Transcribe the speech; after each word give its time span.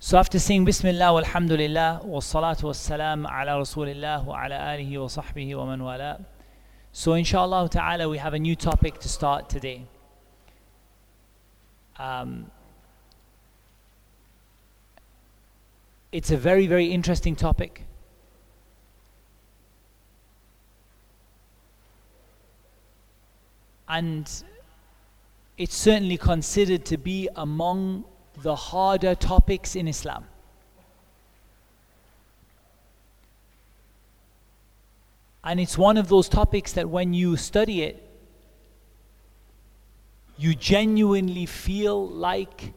So 0.00 0.16
after 0.16 0.38
saying 0.38 0.64
Bismillah 0.64 1.12
walhamdulillah 1.12 2.04
wa 2.04 2.20
salatu 2.20 2.64
wa 2.64 2.72
salam 2.72 3.26
ala 3.26 3.58
Rasulillah 3.58 4.24
wa 4.24 4.44
ala 4.44 4.54
alihi 4.54 4.92
wa 4.92 5.08
sahbihi 5.08 5.56
wa 5.56 5.66
man 5.66 5.82
wala. 5.82 6.24
So 6.92 7.14
inshallah 7.14 7.68
ta'ala 7.68 8.08
we 8.08 8.18
have 8.18 8.32
a 8.32 8.38
new 8.38 8.54
topic 8.54 9.00
to 9.00 9.08
start 9.08 9.48
today. 9.48 9.86
Um, 11.98 12.48
it's 16.12 16.30
a 16.30 16.36
very 16.36 16.68
very 16.68 16.86
interesting 16.92 17.34
topic. 17.34 17.84
And 23.88 24.30
it's 25.56 25.74
certainly 25.74 26.18
considered 26.18 26.84
to 26.84 26.96
be 26.96 27.28
among 27.34 28.04
the 28.42 28.54
harder 28.54 29.14
topics 29.14 29.74
in 29.74 29.88
Islam. 29.88 30.24
And 35.42 35.58
it's 35.60 35.78
one 35.78 35.96
of 35.96 36.08
those 36.08 36.28
topics 36.28 36.72
that 36.74 36.88
when 36.88 37.14
you 37.14 37.36
study 37.36 37.82
it, 37.82 38.04
you 40.36 40.54
genuinely 40.54 41.46
feel 41.46 42.06
like 42.06 42.72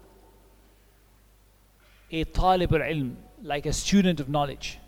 a 2.11 2.23
talib 2.23 2.73
al-ilm, 2.73 3.15
like 3.43 3.65
a 3.65 3.73
student 3.73 4.19
of 4.19 4.29
knowledge. 4.29 4.79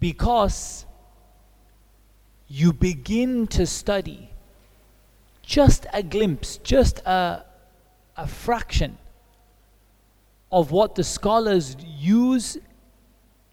Because 0.00 0.84
you 2.48 2.72
begin 2.72 3.46
to 3.46 3.66
study 3.66 4.33
just 5.44 5.86
a 5.92 6.02
glimpse, 6.02 6.58
just 6.58 7.00
a, 7.00 7.44
a 8.16 8.26
fraction 8.26 8.98
of 10.50 10.70
what 10.70 10.94
the 10.94 11.04
scholars 11.04 11.76
use 11.98 12.58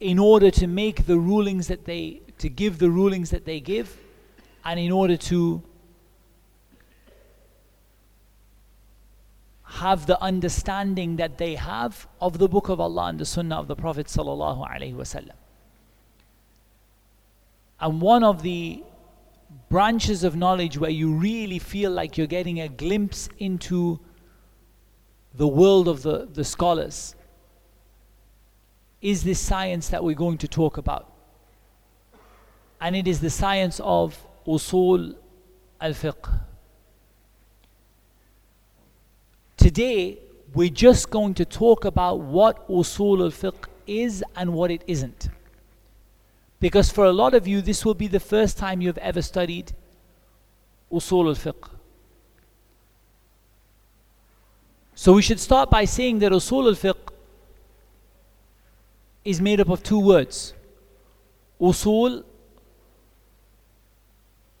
in 0.00 0.18
order 0.18 0.50
to 0.50 0.66
make 0.66 1.06
the 1.06 1.18
rulings 1.18 1.68
that 1.68 1.84
they, 1.84 2.20
to 2.38 2.48
give 2.48 2.78
the 2.78 2.90
rulings 2.90 3.30
that 3.30 3.44
they 3.44 3.60
give, 3.60 3.96
and 4.64 4.78
in 4.78 4.90
order 4.92 5.16
to 5.16 5.62
have 9.64 10.06
the 10.06 10.20
understanding 10.22 11.16
that 11.16 11.38
they 11.38 11.54
have 11.54 12.06
of 12.20 12.38
the 12.38 12.48
book 12.48 12.68
of 12.68 12.78
Allah 12.78 13.06
and 13.06 13.18
the 13.18 13.24
sunnah 13.24 13.56
of 13.56 13.68
the 13.68 13.76
Prophet 13.76 14.06
sallallahu 14.06 14.68
alaihi 14.68 14.94
wasallam. 14.94 15.34
And 17.80 18.00
one 18.00 18.22
of 18.22 18.42
the 18.42 18.82
branches 19.68 20.24
of 20.24 20.36
knowledge 20.36 20.78
where 20.78 20.90
you 20.90 21.12
really 21.12 21.58
feel 21.58 21.90
like 21.90 22.18
you're 22.18 22.26
getting 22.26 22.60
a 22.60 22.68
glimpse 22.68 23.28
into 23.38 24.00
the 25.34 25.48
world 25.48 25.88
of 25.88 26.02
the, 26.02 26.28
the 26.32 26.44
scholars 26.44 27.14
is 29.00 29.24
this 29.24 29.40
science 29.40 29.88
that 29.88 30.04
we're 30.04 30.14
going 30.14 30.38
to 30.38 30.48
talk 30.48 30.78
about. 30.78 31.12
And 32.80 32.94
it 32.94 33.08
is 33.08 33.20
the 33.20 33.30
science 33.30 33.80
of 33.82 34.16
usul 34.46 35.16
al 35.80 35.92
fiqh. 35.92 36.40
Today, 39.56 40.18
we're 40.54 40.68
just 40.68 41.10
going 41.10 41.34
to 41.34 41.44
talk 41.44 41.84
about 41.84 42.20
what 42.20 42.68
usul 42.68 43.20
al 43.20 43.30
fiqh 43.30 43.64
is 43.86 44.22
and 44.36 44.52
what 44.52 44.70
it 44.70 44.84
isn't. 44.86 45.28
Because 46.62 46.90
for 46.90 47.06
a 47.06 47.12
lot 47.12 47.34
of 47.34 47.48
you, 47.48 47.60
this 47.60 47.84
will 47.84 47.94
be 47.94 48.06
the 48.06 48.20
first 48.20 48.56
time 48.56 48.80
you've 48.80 48.98
ever 48.98 49.20
studied 49.20 49.72
usul 50.92 51.26
al 51.26 51.34
fiqh. 51.34 51.68
So 54.94 55.12
we 55.14 55.22
should 55.22 55.40
start 55.40 55.70
by 55.70 55.84
saying 55.84 56.20
that 56.20 56.30
usul 56.30 56.68
al 56.68 56.76
fiqh 56.82 57.08
is 59.24 59.40
made 59.40 59.58
up 59.58 59.70
of 59.70 59.82
two 59.82 59.98
words 59.98 60.54
usul 61.60 62.22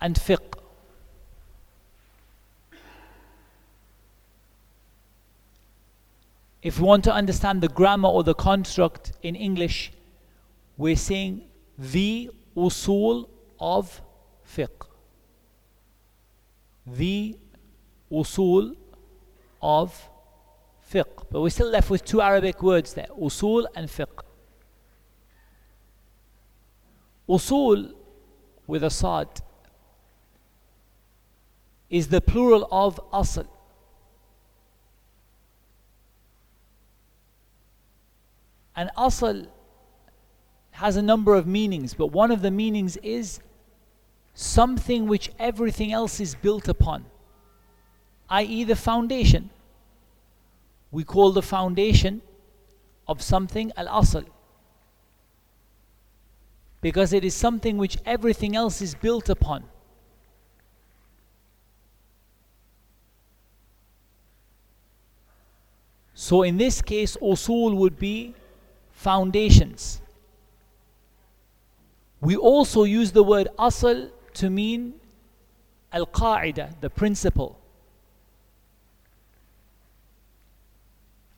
and 0.00 0.16
fiqh. 0.16 0.58
If 6.62 6.80
we 6.80 6.84
want 6.84 7.04
to 7.04 7.12
understand 7.12 7.60
the 7.60 7.68
grammar 7.68 8.08
or 8.08 8.24
the 8.24 8.34
construct 8.34 9.12
in 9.22 9.36
English, 9.36 9.92
we're 10.76 10.96
saying 10.96 11.42
the 11.78 12.30
usul 12.56 13.28
of 13.58 14.00
fiqh. 14.46 14.86
The 16.86 17.36
usul 18.10 18.76
of 19.60 20.08
fiqh. 20.92 21.24
But 21.30 21.40
we're 21.40 21.50
still 21.50 21.70
left 21.70 21.90
with 21.90 22.04
two 22.04 22.20
Arabic 22.20 22.62
words 22.62 22.94
there 22.94 23.08
usul 23.18 23.66
and 23.74 23.88
fiqh. 23.88 24.22
Usul 27.28 27.92
with 28.66 28.84
a 28.84 28.90
sad 28.90 29.28
is 31.88 32.08
the 32.08 32.20
plural 32.20 32.66
of 32.70 33.00
asl. 33.12 33.46
And 38.74 38.90
asl 38.96 39.48
has 40.82 40.96
a 40.96 41.02
number 41.02 41.36
of 41.36 41.46
meanings, 41.46 41.94
but 41.94 42.08
one 42.08 42.32
of 42.32 42.42
the 42.42 42.50
meanings 42.50 42.96
is 43.04 43.38
something 44.34 45.06
which 45.06 45.30
everything 45.38 45.92
else 45.92 46.18
is 46.18 46.34
built 46.34 46.66
upon, 46.66 47.04
i.e., 48.28 48.64
the 48.64 48.74
foundation. 48.74 49.50
We 50.90 51.04
call 51.04 51.30
the 51.30 51.40
foundation 51.40 52.20
of 53.06 53.22
something 53.22 53.70
al 53.76 53.86
asl 54.02 54.26
because 56.80 57.12
it 57.12 57.24
is 57.24 57.32
something 57.32 57.78
which 57.78 57.96
everything 58.04 58.56
else 58.56 58.82
is 58.82 58.96
built 58.96 59.28
upon. 59.28 59.62
So, 66.12 66.42
in 66.42 66.56
this 66.56 66.82
case, 66.82 67.16
usul 67.22 67.76
would 67.76 68.00
be 68.00 68.34
foundations. 68.90 70.01
We 72.22 72.36
also 72.36 72.84
use 72.84 73.10
the 73.10 73.24
word 73.24 73.48
asl 73.58 74.10
to 74.34 74.48
mean 74.48 74.94
al 75.92 76.06
qaida, 76.06 76.80
the 76.80 76.88
principle. 76.88 77.58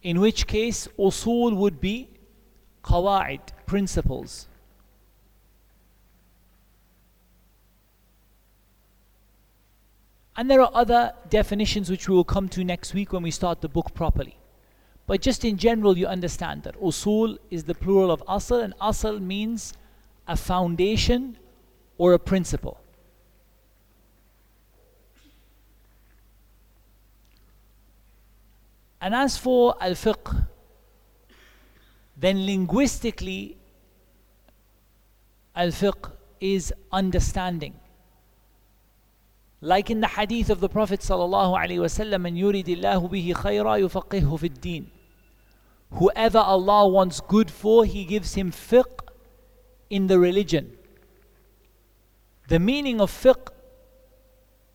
In 0.03 0.21
which 0.21 0.47
case, 0.47 0.87
usul 0.99 1.57
would 1.57 1.81
be 1.81 2.11
qawaid, 2.85 3.41
principles. 3.65 4.47
And 10.37 10.51
there 10.51 10.61
are 10.61 10.71
other 10.75 11.15
definitions 11.31 11.89
which 11.89 12.11
we 12.11 12.15
will 12.15 12.25
come 12.25 12.51
to 12.51 12.63
next 12.63 12.93
week 12.93 13.15
when 13.15 13.23
we 13.23 13.31
start 13.31 13.63
the 13.63 13.69
book 13.71 13.95
properly. 13.95 14.37
But 15.07 15.23
just 15.23 15.47
in 15.47 15.57
general, 15.57 15.97
you 15.97 16.07
understand 16.07 16.65
that 16.65 16.79
usul 16.79 17.39
is 17.51 17.65
the 17.65 17.75
plural 17.75 18.11
of 18.11 18.23
asl, 18.27 18.63
and 18.63 18.77
asl 18.81 19.19
means 19.19 19.73
a 20.27 20.37
foundation 20.37 21.37
or 21.99 22.13
a 22.13 22.19
principle. 22.19 22.81
And 29.01 29.15
as 29.15 29.37
for 29.37 29.77
al 29.83 29.93
fiqh, 29.93 30.47
then 32.17 32.47
linguistically, 32.47 33.59
al 35.55 35.69
fiqh 35.69 36.11
is 36.41 36.73
understanding. 36.91 37.75
Like 39.61 39.91
in 39.91 40.01
the 40.01 40.09
hadith 40.09 40.49
of 40.49 40.61
the 40.61 40.71
Prophet 40.71 41.01
sallallahu 41.01 41.59
alaihi 41.59 41.85
wasallam, 41.85 42.23
"Man 42.23 42.35
yuridillahu 42.35 43.11
khayra 43.35 43.77
yufaqihu 43.85 44.41
fid 44.41 44.61
din." 44.61 44.91
Whoever 45.91 46.39
Allah 46.39 46.89
wants 46.89 47.21
good 47.21 47.51
for, 47.51 47.85
He 47.85 48.05
gives 48.07 48.35
him 48.35 48.51
fiqh 48.51 49.04
in 49.94 50.08
the 50.08 50.20
religion. 50.20 50.78
The 52.48 52.60
meaning 52.60 53.00
of 53.00 53.12
fiqh 53.12 53.50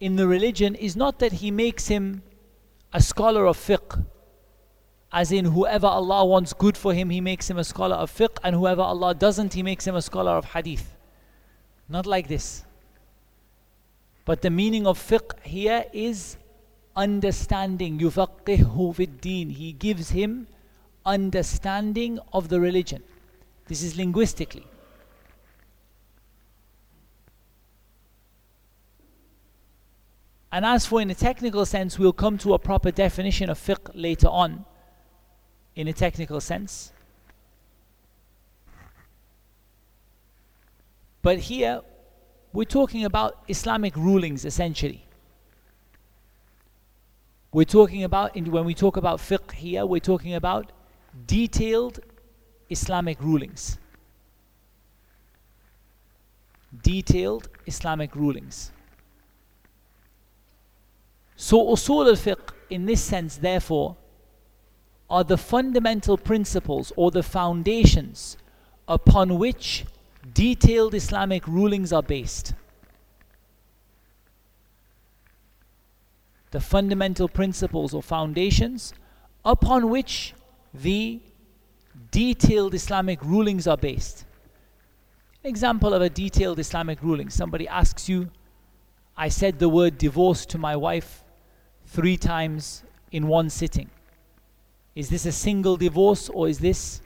in 0.01 0.17
the 0.17 0.27
religion 0.27 0.75
is 0.75 0.97
not 0.97 1.19
that 1.19 1.35
he 1.35 1.51
makes 1.51 1.89
him 1.89 2.23
a 2.93 3.01
scholar 3.01 3.47
of 3.47 3.57
fiqh, 3.57 4.05
as 5.13 5.31
in 5.31 5.45
whoever 5.45 5.87
Allah 5.87 6.25
wants 6.25 6.53
good 6.53 6.77
for 6.77 6.93
him, 6.93 7.11
he 7.11 7.21
makes 7.21 7.49
him 7.49 7.59
a 7.59 7.65
scholar 7.65 7.97
of 7.97 8.11
fiqh, 8.11 8.37
and 8.43 8.57
whoever 8.57 8.83
Allah 8.83 9.15
doesn't, 9.15 9.55
he 9.55 9.63
makes 9.63 9.87
him 9.87 9.95
a 9.95 10.03
scholar 10.03 10.33
of 10.33 10.45
hadith. 10.45 10.97
Not 11.89 12.07
like 12.07 12.29
this. 12.29 12.65
But 14.25 14.43
the 14.43 14.51
meaning 14.51 14.87
of 14.87 14.99
fiqh 14.99 15.41
here 15.43 15.85
is 15.93 16.37
understanding. 16.97 17.99
يُفَقِّهُ 17.99 18.75
فِي 18.75 19.09
الدِّينِ 19.09 19.53
He 19.53 19.73
gives 19.73 20.11
him 20.11 20.47
understanding 21.05 22.19
of 22.33 22.49
the 22.49 22.61
religion. 22.61 23.03
This 23.67 23.83
is 23.83 23.97
linguistically. 23.97 24.67
And 30.52 30.66
as 30.66 30.86
for 30.86 31.00
in 31.00 31.10
a 31.10 31.16
technical 31.16 31.66
sense, 31.66 32.00
we'll 32.00 32.14
come 32.14 32.38
to 32.40 32.54
a 32.54 32.60
proper 32.60 32.92
definition 32.92 33.50
of 33.50 33.60
fiqh 33.60 33.92
later 33.94 34.28
on, 34.28 34.66
in 35.76 35.88
a 35.88 35.94
technical 35.94 36.42
sense. 36.42 36.92
But 41.22 41.40
here, 41.40 41.82
we're 42.52 42.64
talking 42.64 43.06
about 43.06 43.44
Islamic 43.48 43.96
rulings 43.96 44.44
essentially. 44.44 45.06
We're 47.52 47.66
talking 47.66 48.04
about, 48.04 48.36
when 48.36 48.66
we 48.66 48.74
talk 48.74 48.98
about 48.98 49.20
fiqh 49.20 49.52
here, 49.52 49.86
we're 49.86 50.00
talking 50.00 50.34
about 50.34 50.72
detailed 51.28 52.00
Islamic 52.70 53.22
rulings. 53.22 53.78
Detailed 56.82 57.50
Islamic 57.66 58.16
rulings. 58.16 58.72
So, 61.42 61.58
usul 61.68 62.06
al 62.06 62.18
fiqh, 62.18 62.52
in 62.70 62.86
this 62.86 63.02
sense, 63.02 63.38
therefore, 63.38 63.96
are 65.10 65.24
the 65.24 65.38
fundamental 65.38 66.18
principles 66.18 66.92
or 66.98 67.12
the 67.12 67.24
foundations 67.24 68.36
upon 68.90 69.40
which 69.40 69.86
detailed 70.34 70.94
Islamic 70.94 71.48
rulings 71.48 71.94
are 71.94 72.04
based. 72.04 72.54
The 76.52 76.60
fundamental 76.60 77.30
principles 77.30 77.94
or 77.94 78.04
foundations 78.04 78.94
upon 79.46 79.90
which 79.90 80.34
the 80.74 81.22
detailed 82.12 82.74
Islamic 82.74 83.24
rulings 83.24 83.66
are 83.66 83.78
based. 83.78 84.26
An 85.46 85.50
example 85.50 85.94
of 85.94 86.02
a 86.02 86.10
detailed 86.10 86.60
Islamic 86.60 87.02
ruling 87.02 87.30
somebody 87.30 87.66
asks 87.66 88.10
you, 88.10 88.30
I 89.16 89.30
said 89.30 89.58
the 89.58 89.70
word 89.70 89.98
divorce 89.98 90.46
to 90.48 90.58
my 90.58 90.76
wife 90.76 91.24
three 91.90 92.18
times 92.18 92.84
in 93.12 93.28
one 93.28 93.50
sitting. 93.50 93.90
Is 94.96 95.10
this 95.10 95.26
a 95.26 95.32
single 95.32 95.76
divorce 95.76 96.30
or 96.30 96.48
is 96.48 96.60
this 96.60 97.02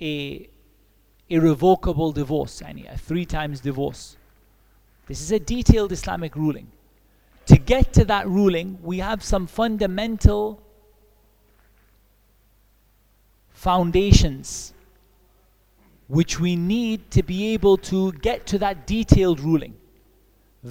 a 0.00 0.48
irrevocable 1.28 2.10
divorce, 2.12 2.62
a 2.62 2.98
three 2.98 3.24
times 3.24 3.60
divorce? 3.60 4.16
This 5.06 5.20
is 5.20 5.30
a 5.30 5.38
detailed 5.38 5.92
Islamic 5.92 6.34
ruling. 6.34 6.66
To 7.46 7.56
get 7.56 7.92
to 7.94 8.04
that 8.06 8.28
ruling, 8.28 8.78
we 8.82 8.98
have 8.98 9.22
some 9.22 9.46
fundamental 9.46 10.60
foundations 13.52 14.74
which 16.08 16.40
we 16.40 16.56
need 16.56 17.10
to 17.12 17.22
be 17.22 17.52
able 17.52 17.76
to 17.76 18.12
get 18.12 18.46
to 18.46 18.58
that 18.58 18.86
detailed 18.86 19.40
ruling. 19.40 19.74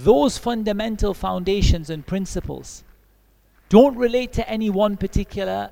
Those 0.04 0.38
fundamental 0.38 1.16
foundations 1.16 1.90
and 1.90 2.06
principles 2.06 2.84
don't 3.68 3.98
relate 3.98 4.32
to 4.34 4.48
any 4.48 4.70
one 4.70 4.96
particular 4.96 5.72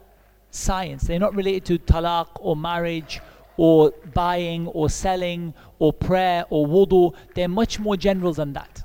science. 0.49 1.03
They're 1.03 1.19
not 1.19 1.35
related 1.35 1.65
to 1.65 1.93
talaq 1.93 2.29
or 2.39 2.55
marriage 2.55 3.21
or 3.55 3.91
buying 4.15 4.65
or 4.69 4.89
selling 4.89 5.53
or 5.77 5.93
prayer 5.93 6.45
or 6.49 6.65
wudu. 6.65 7.13
They're 7.35 7.47
much 7.47 7.79
more 7.79 7.95
general 7.95 8.33
than 8.33 8.53
that. 8.53 8.81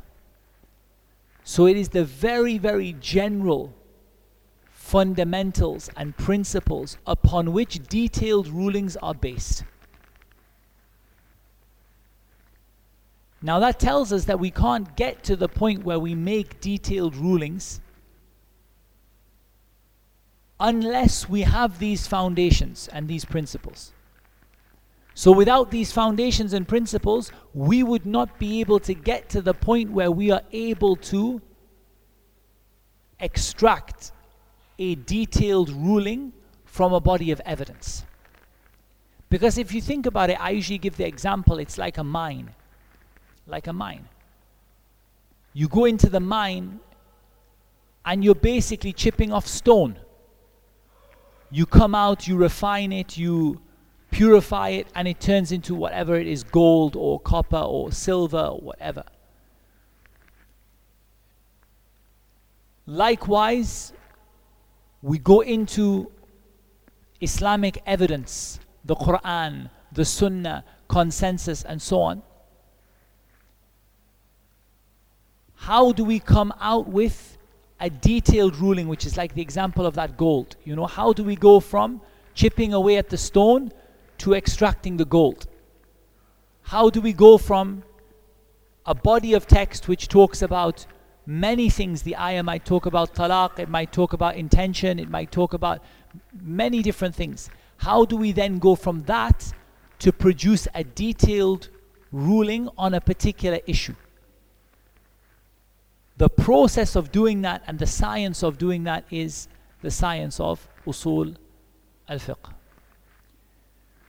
So 1.43 1.67
it 1.67 1.79
is 1.79 1.89
the 1.89 2.05
very, 2.05 2.59
very 2.59 2.95
general 3.01 3.73
fundamentals 4.71 5.89
and 5.97 6.15
principles 6.19 6.99
upon 7.07 7.55
which 7.55 7.89
detailed 7.89 8.47
rulings 8.49 8.95
are 8.99 9.15
based. 9.15 9.65
Now, 13.43 13.59
that 13.61 13.79
tells 13.79 14.13
us 14.13 14.27
that 14.27 14.39
we 14.39 14.51
can't 14.51 14.95
get 14.97 15.25
to 15.25 15.37
the 15.37 15.49
point 15.49 15.85
where 15.85 15.99
we 15.99 16.15
make 16.15 16.61
detailed 16.61 17.17
rulings 17.17 17.81
unless 20.59 21.27
we 21.29 21.43
have 21.43 21.79
these 21.79 22.07
foundations 22.07 22.89
and 22.93 23.09
these 23.09 23.25
principles. 23.25 23.93
So, 25.15 25.33
without 25.33 25.71
these 25.71 25.91
foundations 25.91 26.53
and 26.53 26.69
principles, 26.69 27.33
we 27.55 27.83
would 27.83 28.05
not 28.05 28.39
be 28.39 28.61
able 28.61 28.79
to 28.81 28.95
get 28.95 29.29
to 29.31 29.43
the 29.43 29.55
point 29.55 29.91
where 29.91 30.11
we 30.11 30.31
are 30.31 30.43
able 30.53 30.97
to 30.97 31.41
extract 33.19 34.13
a 34.79 34.95
detailed 34.95 35.71
ruling 35.71 36.33
from 36.65 36.93
a 36.93 37.01
body 37.01 37.31
of 37.31 37.41
evidence. 37.45 38.05
Because 39.29 39.59
if 39.59 39.73
you 39.73 39.81
think 39.81 40.07
about 40.07 40.31
it, 40.31 40.41
I 40.41 40.51
usually 40.51 40.79
give 40.79 40.97
the 40.97 41.07
example 41.07 41.59
it's 41.59 41.79
like 41.79 41.99
a 41.99 42.05
mine. 42.05 42.55
Like 43.51 43.67
a 43.67 43.73
mine. 43.73 44.09
You 45.53 45.67
go 45.67 45.85
into 45.85 46.09
the 46.09 46.21
mine 46.21 46.79
and 48.05 48.23
you're 48.25 48.37
basically 48.37 48.93
chipping 48.93 49.33
off 49.33 49.47
stone. 49.47 49.99
You 51.51 51.67
come 51.67 51.97
out, 51.97 52.29
you 52.29 52.37
refine 52.37 52.93
it, 52.93 53.19
you 53.19 53.61
purify 54.13 54.69
it, 54.69 54.87
and 54.95 55.09
it 55.09 55.21
turns 55.21 55.51
into 55.51 55.75
whatever 55.75 56.15
it 56.15 56.29
is 56.29 56.45
gold 56.45 56.95
or 56.95 57.19
copper 57.19 57.57
or 57.57 57.91
silver 57.91 58.39
or 58.39 58.61
whatever. 58.61 59.05
Likewise, 62.87 63.93
we 65.03 65.19
go 65.19 65.41
into 65.41 66.13
Islamic 67.21 67.83
evidence, 67.85 68.61
the 68.85 68.95
Quran, 68.95 69.71
the 69.91 70.05
Sunnah, 70.05 70.65
consensus, 70.89 71.65
and 71.65 71.83
so 71.83 72.01
on. 72.01 72.23
How 75.69 75.93
do 75.93 76.05
we 76.05 76.19
come 76.19 76.53
out 76.61 76.89
with 76.89 77.39
a 77.79 77.91
detailed 77.91 78.57
ruling, 78.57 78.89
which 78.89 79.05
is 79.07 79.17
like 79.17 79.35
the 79.35 79.43
example 79.43 79.87
of 79.87 79.95
that 79.95 80.17
gold? 80.17 80.57
You 80.65 80.75
know, 80.77 80.87
how 80.87 81.13
do 81.13 81.23
we 81.23 81.37
go 81.37 81.61
from 81.61 82.01
chipping 82.35 82.73
away 82.73 82.97
at 82.97 83.09
the 83.11 83.19
stone 83.19 83.73
to 84.19 84.35
extracting 84.35 84.97
the 84.97 85.05
gold? 85.05 85.47
How 86.63 86.91
do 86.91 87.01
we 87.01 87.13
go 87.13 87.39
from 87.39 87.85
a 88.87 88.95
body 88.95 89.35
of 89.35 89.47
text 89.47 89.89
which 89.89 90.09
talks 90.09 90.43
about 90.43 90.87
many 91.27 91.69
things. 91.71 92.03
The 92.03 92.17
ayah 92.17 92.43
might 92.43 92.65
talk 92.65 92.87
about 92.87 93.15
talaq, 93.15 93.59
it 93.59 93.69
might 93.69 93.93
talk 93.93 94.13
about 94.13 94.37
intention, 94.37 94.99
it 94.99 95.09
might 95.09 95.31
talk 95.31 95.53
about 95.53 95.83
many 96.43 96.83
different 96.83 97.15
things. 97.15 97.51
How 97.79 98.05
do 98.05 98.17
we 98.17 98.33
then 98.33 98.59
go 98.59 98.75
from 98.75 99.05
that 99.05 99.53
to 100.01 100.13
produce 100.13 100.67
a 100.75 100.83
detailed 100.83 101.69
ruling 102.11 102.69
on 102.77 102.95
a 102.95 103.01
particular 103.01 103.61
issue? 103.67 103.95
The 106.21 106.29
process 106.29 106.97
of 106.97 107.11
doing 107.11 107.41
that 107.43 107.63
and 107.67 107.79
the 107.79 107.87
science 107.87 108.43
of 108.43 108.59
doing 108.59 108.85
that 108.85 109.05
is 109.11 109.49
the 109.81 109.91
science 109.91 110.39
of 110.39 110.69
usul 110.87 111.35
al 112.11 112.19
fiqh. 112.19 112.53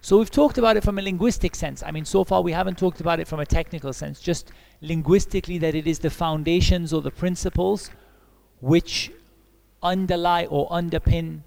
So 0.01 0.17
we've 0.17 0.29
talked 0.29 0.57
about 0.57 0.75
it 0.75 0.83
from 0.83 0.99
a 0.99 1.01
linguistic 1.01 1.55
sense. 1.55 1.81
I 1.81 1.91
mean, 1.91 2.03
so 2.03 2.25
far 2.25 2.41
we 2.41 2.51
haven't 2.51 2.77
talked 2.77 2.99
about 2.99 3.21
it 3.21 3.29
from 3.29 3.39
a 3.39 3.45
technical 3.45 3.93
sense, 3.93 4.19
just 4.19 4.51
linguistically 4.81 5.57
that 5.59 5.73
it 5.73 5.87
is 5.87 5.99
the 5.99 6.09
foundations 6.09 6.91
or 6.91 7.01
the 7.01 7.11
principles 7.11 7.89
which 8.59 9.09
underlie 9.81 10.47
or 10.47 10.67
underpin 10.69 11.43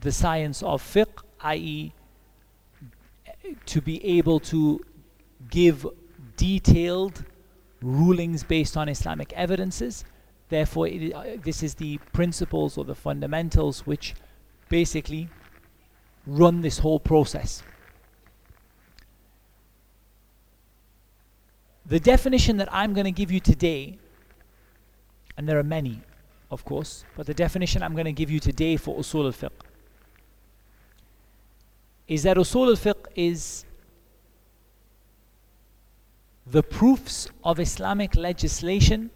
the 0.00 0.12
science 0.12 0.62
of 0.62 0.80
fiqh, 0.80 1.20
i.e., 1.40 1.92
to 3.64 3.80
be 3.80 3.96
able 4.04 4.38
to 4.38 4.84
give 5.50 5.84
detailed 6.36 7.24
rulings 7.82 8.42
based 8.44 8.76
on 8.76 8.88
Islamic 8.88 9.32
evidences. 9.34 10.04
Therefore, 10.48 10.86
uh, 10.88 11.24
this 11.42 11.62
is 11.62 11.74
the 11.74 11.98
principles 12.12 12.78
or 12.78 12.84
the 12.84 12.94
fundamentals 12.94 13.86
which 13.86 14.14
basically 14.68 15.28
run 16.26 16.60
this 16.60 16.78
whole 16.78 17.00
process. 17.00 17.62
The 21.84 22.00
definition 22.00 22.56
that 22.56 22.68
I'm 22.72 22.94
going 22.94 23.04
to 23.04 23.12
give 23.12 23.30
you 23.30 23.38
today, 23.38 23.98
and 25.36 25.48
there 25.48 25.58
are 25.58 25.64
many, 25.64 26.00
of 26.50 26.64
course, 26.64 27.04
but 27.16 27.26
the 27.26 27.34
definition 27.34 27.82
I'm 27.82 27.92
going 27.92 28.06
to 28.06 28.12
give 28.12 28.30
you 28.30 28.40
today 28.40 28.76
for 28.76 28.96
usul 28.96 29.26
al 29.26 29.32
fiqh 29.32 29.50
is 32.08 32.24
that 32.24 32.36
usul 32.36 32.68
al 32.68 32.76
fiqh 32.76 33.06
is 33.14 33.65
the 36.46 36.62
proofs 36.62 37.28
of 37.42 37.58
Islamic 37.58 38.14
legislation 38.14 39.10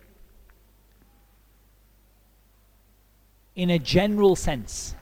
in 3.55 3.71
a 3.71 3.79
general 3.79 4.35
sense. 4.37 4.95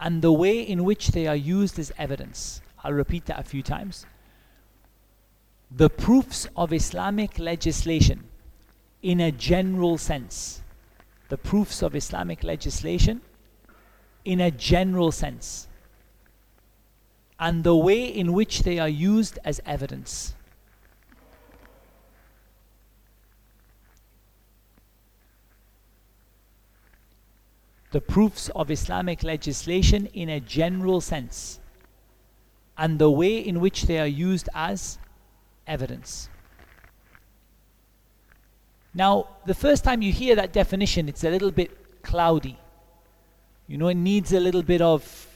and 0.00 0.22
the 0.22 0.32
way 0.32 0.60
in 0.60 0.84
which 0.84 1.08
they 1.08 1.26
are 1.26 1.34
used 1.34 1.76
as 1.76 1.92
evidence. 1.98 2.62
I'll 2.84 2.92
repeat 2.92 3.26
that 3.26 3.40
a 3.40 3.42
few 3.42 3.62
times. 3.62 4.06
The 5.70 5.90
proofs 5.90 6.46
of 6.56 6.72
Islamic 6.72 7.38
legislation 7.38 8.24
in 9.02 9.20
a 9.20 9.32
general 9.32 9.98
sense. 9.98 10.62
The 11.28 11.36
proofs 11.36 11.82
of 11.82 11.96
Islamic 11.96 12.44
legislation 12.44 13.22
in 14.24 14.40
a 14.40 14.52
general 14.52 15.10
sense. 15.10 15.66
And 17.40 17.62
the 17.62 17.76
way 17.76 18.04
in 18.04 18.32
which 18.32 18.62
they 18.62 18.78
are 18.78 18.88
used 18.88 19.38
as 19.44 19.60
evidence. 19.64 20.34
The 27.90 28.00
proofs 28.00 28.50
of 28.50 28.70
Islamic 28.70 29.22
legislation 29.22 30.06
in 30.06 30.28
a 30.28 30.40
general 30.40 31.00
sense 31.00 31.58
and 32.76 32.98
the 32.98 33.10
way 33.10 33.38
in 33.38 33.60
which 33.60 33.82
they 33.82 33.98
are 33.98 34.06
used 34.06 34.48
as 34.54 34.98
evidence. 35.66 36.28
Now, 38.94 39.28
the 39.46 39.54
first 39.54 39.84
time 39.84 40.02
you 40.02 40.12
hear 40.12 40.34
that 40.36 40.52
definition, 40.52 41.08
it's 41.08 41.24
a 41.24 41.30
little 41.30 41.50
bit 41.50 42.02
cloudy. 42.02 42.58
You 43.66 43.78
know, 43.78 43.88
it 43.88 43.96
needs 43.96 44.32
a 44.32 44.40
little 44.40 44.62
bit 44.62 44.80
of 44.80 45.27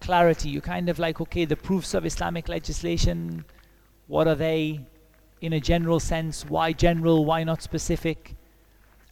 clarity. 0.00 0.48
You're 0.50 0.62
kind 0.62 0.88
of 0.88 0.98
like, 0.98 1.20
okay, 1.20 1.44
the 1.44 1.56
proofs 1.56 1.94
of 1.94 2.06
Islamic 2.06 2.48
legislation, 2.48 3.44
what 4.06 4.28
are 4.28 4.34
they 4.34 4.80
in 5.40 5.52
a 5.52 5.60
general 5.60 6.00
sense? 6.00 6.44
Why 6.44 6.72
general? 6.72 7.24
Why 7.24 7.44
not 7.44 7.62
specific? 7.62 8.34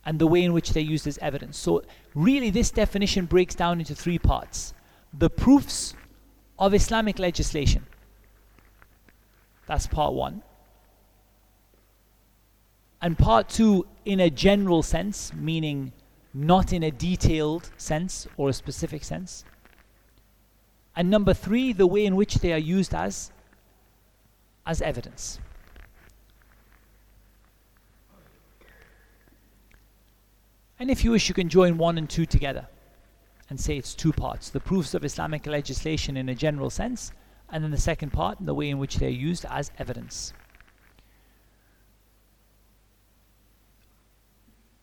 And 0.06 0.18
the 0.18 0.26
way 0.26 0.42
in 0.42 0.52
which 0.52 0.72
they're 0.72 0.82
used 0.82 1.06
as 1.06 1.18
evidence. 1.18 1.56
So, 1.56 1.82
really, 2.14 2.50
this 2.50 2.70
definition 2.70 3.24
breaks 3.24 3.54
down 3.54 3.78
into 3.80 3.94
three 3.94 4.18
parts 4.18 4.74
the 5.16 5.30
proofs 5.30 5.94
of 6.58 6.74
Islamic 6.74 7.18
legislation. 7.18 7.86
That's 9.66 9.86
part 9.86 10.12
one. 10.12 10.42
And 13.00 13.18
part 13.18 13.48
two, 13.48 13.86
in 14.04 14.20
a 14.20 14.30
general 14.30 14.82
sense, 14.82 15.32
meaning 15.34 15.92
not 16.32 16.72
in 16.72 16.82
a 16.82 16.90
detailed 16.90 17.70
sense 17.76 18.26
or 18.36 18.48
a 18.48 18.52
specific 18.52 19.04
sense. 19.04 19.44
And 20.96 21.10
number 21.10 21.34
three, 21.34 21.72
the 21.72 21.86
way 21.86 22.06
in 22.06 22.16
which 22.16 22.36
they 22.36 22.52
are 22.52 22.58
used 22.58 22.94
as, 22.94 23.32
as 24.66 24.80
evidence. 24.80 25.40
And 30.78 30.90
if 30.90 31.04
you 31.04 31.12
wish, 31.12 31.28
you 31.28 31.34
can 31.34 31.48
join 31.48 31.78
one 31.78 31.98
and 31.98 32.08
two 32.08 32.26
together 32.26 32.66
and 33.50 33.60
say 33.60 33.76
it's 33.76 33.94
two 33.94 34.12
parts 34.12 34.50
the 34.50 34.60
proofs 34.60 34.94
of 34.94 35.04
Islamic 35.04 35.46
legislation 35.46 36.16
in 36.16 36.28
a 36.28 36.34
general 36.34 36.70
sense, 36.70 37.12
and 37.50 37.62
then 37.62 37.70
the 37.70 37.78
second 37.78 38.10
part, 38.10 38.38
the 38.40 38.54
way 38.54 38.70
in 38.70 38.78
which 38.78 38.96
they 38.96 39.06
are 39.06 39.10
used 39.10 39.44
as 39.50 39.70
evidence. 39.78 40.32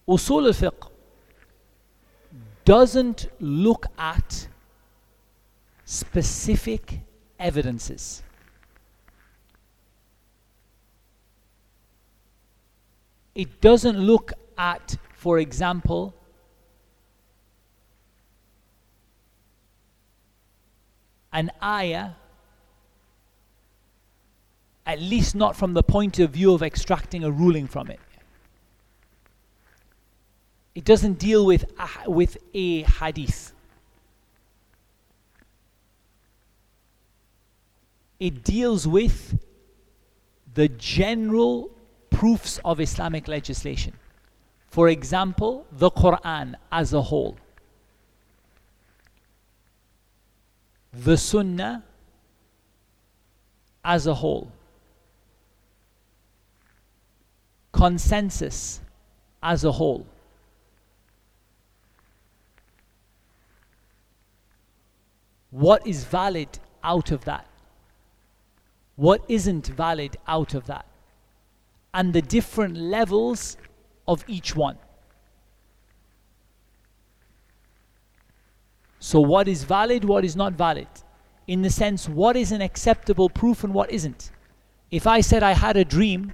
Usul 0.08 0.48
al 0.48 0.54
fiqh 0.54 0.90
doesn't 2.66 3.28
look 3.40 3.88
at 3.98 4.48
specific 5.92 7.02
evidences. 7.38 8.24
It 13.36 13.60
doesn't 13.60 14.00
look 14.00 14.32
at, 14.58 14.96
for 15.16 15.38
example, 15.38 16.14
an 21.34 21.52
ayah, 21.62 22.12
at 24.86 25.02
least 25.02 25.36
not 25.36 25.58
from 25.58 25.74
the 25.74 25.84
point 25.84 26.20
of 26.20 26.30
view 26.32 26.54
of 26.54 26.64
extracting 26.64 27.26
a 27.26 27.30
ruling 27.30 27.68
from 27.68 27.90
it. 27.90 28.00
It 30.74 30.86
doesn't 30.86 31.20
deal 31.20 31.46
with 31.46 31.70
a, 31.78 32.10
with 32.10 32.38
a 32.54 32.84
hadith. 32.84 33.51
It 38.22 38.44
deals 38.44 38.88
with 38.88 39.40
the 40.54 40.68
general 40.68 41.72
proofs 42.12 42.60
of 42.64 42.80
Islamic 42.80 43.28
legislation. 43.28 43.94
For 44.68 44.90
example, 44.90 45.66
the 45.72 45.90
Quran 45.90 46.54
as 46.72 46.94
a 46.94 47.02
whole, 47.02 47.36
the 50.94 51.18
Sunnah 51.18 51.84
as 53.84 54.06
a 54.06 54.14
whole, 54.14 54.52
consensus 57.74 58.82
as 59.42 59.64
a 59.64 59.72
whole. 59.72 60.06
What 65.50 65.88
is 65.88 66.04
valid 66.04 66.60
out 66.84 67.10
of 67.10 67.26
that? 67.26 67.48
What 68.96 69.24
isn't 69.28 69.68
valid 69.68 70.18
out 70.28 70.54
of 70.54 70.68
that, 70.68 70.86
and 71.94 72.14
the 72.14 72.22
different 72.22 72.78
levels 72.78 73.58
of 74.08 74.24
each 74.28 74.56
one. 74.56 74.78
So, 79.00 79.20
what 79.20 79.48
is 79.48 79.64
valid, 79.64 80.06
what 80.06 80.24
is 80.24 80.36
not 80.36 80.54
valid? 80.54 80.88
In 81.48 81.64
the 81.64 81.70
sense, 81.70 82.08
what 82.08 82.36
is 82.36 82.52
an 82.52 82.62
acceptable 82.62 83.30
proof 83.30 83.64
and 83.64 83.74
what 83.74 83.92
isn't? 83.92 84.32
If 84.92 85.08
I 85.08 85.22
said 85.22 85.42
I 85.42 85.54
had 85.54 85.76
a 85.76 85.84
dream, 85.84 86.34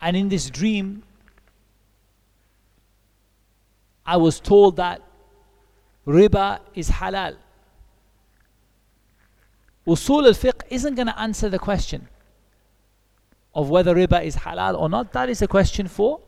and 0.00 0.16
in 0.16 0.28
this 0.28 0.48
dream, 0.50 1.02
I 4.06 4.16
was 4.16 4.38
told 4.38 4.76
that 4.76 5.02
riba 6.06 6.60
is 6.74 6.90
halal, 6.90 7.36
Usul 9.86 10.26
al-fiqh 10.26 10.62
isn't 10.70 10.94
going 10.94 11.06
to 11.08 11.18
answer 11.18 11.48
the 11.48 11.58
question 11.58 12.08
of 13.54 13.70
whether 13.70 13.94
riba 13.94 14.24
is 14.24 14.36
halal 14.36 14.78
or 14.78 14.88
not. 14.88 15.12
That 15.12 15.28
is 15.28 15.42
a 15.42 15.46
question 15.46 15.88
for, 15.88 16.20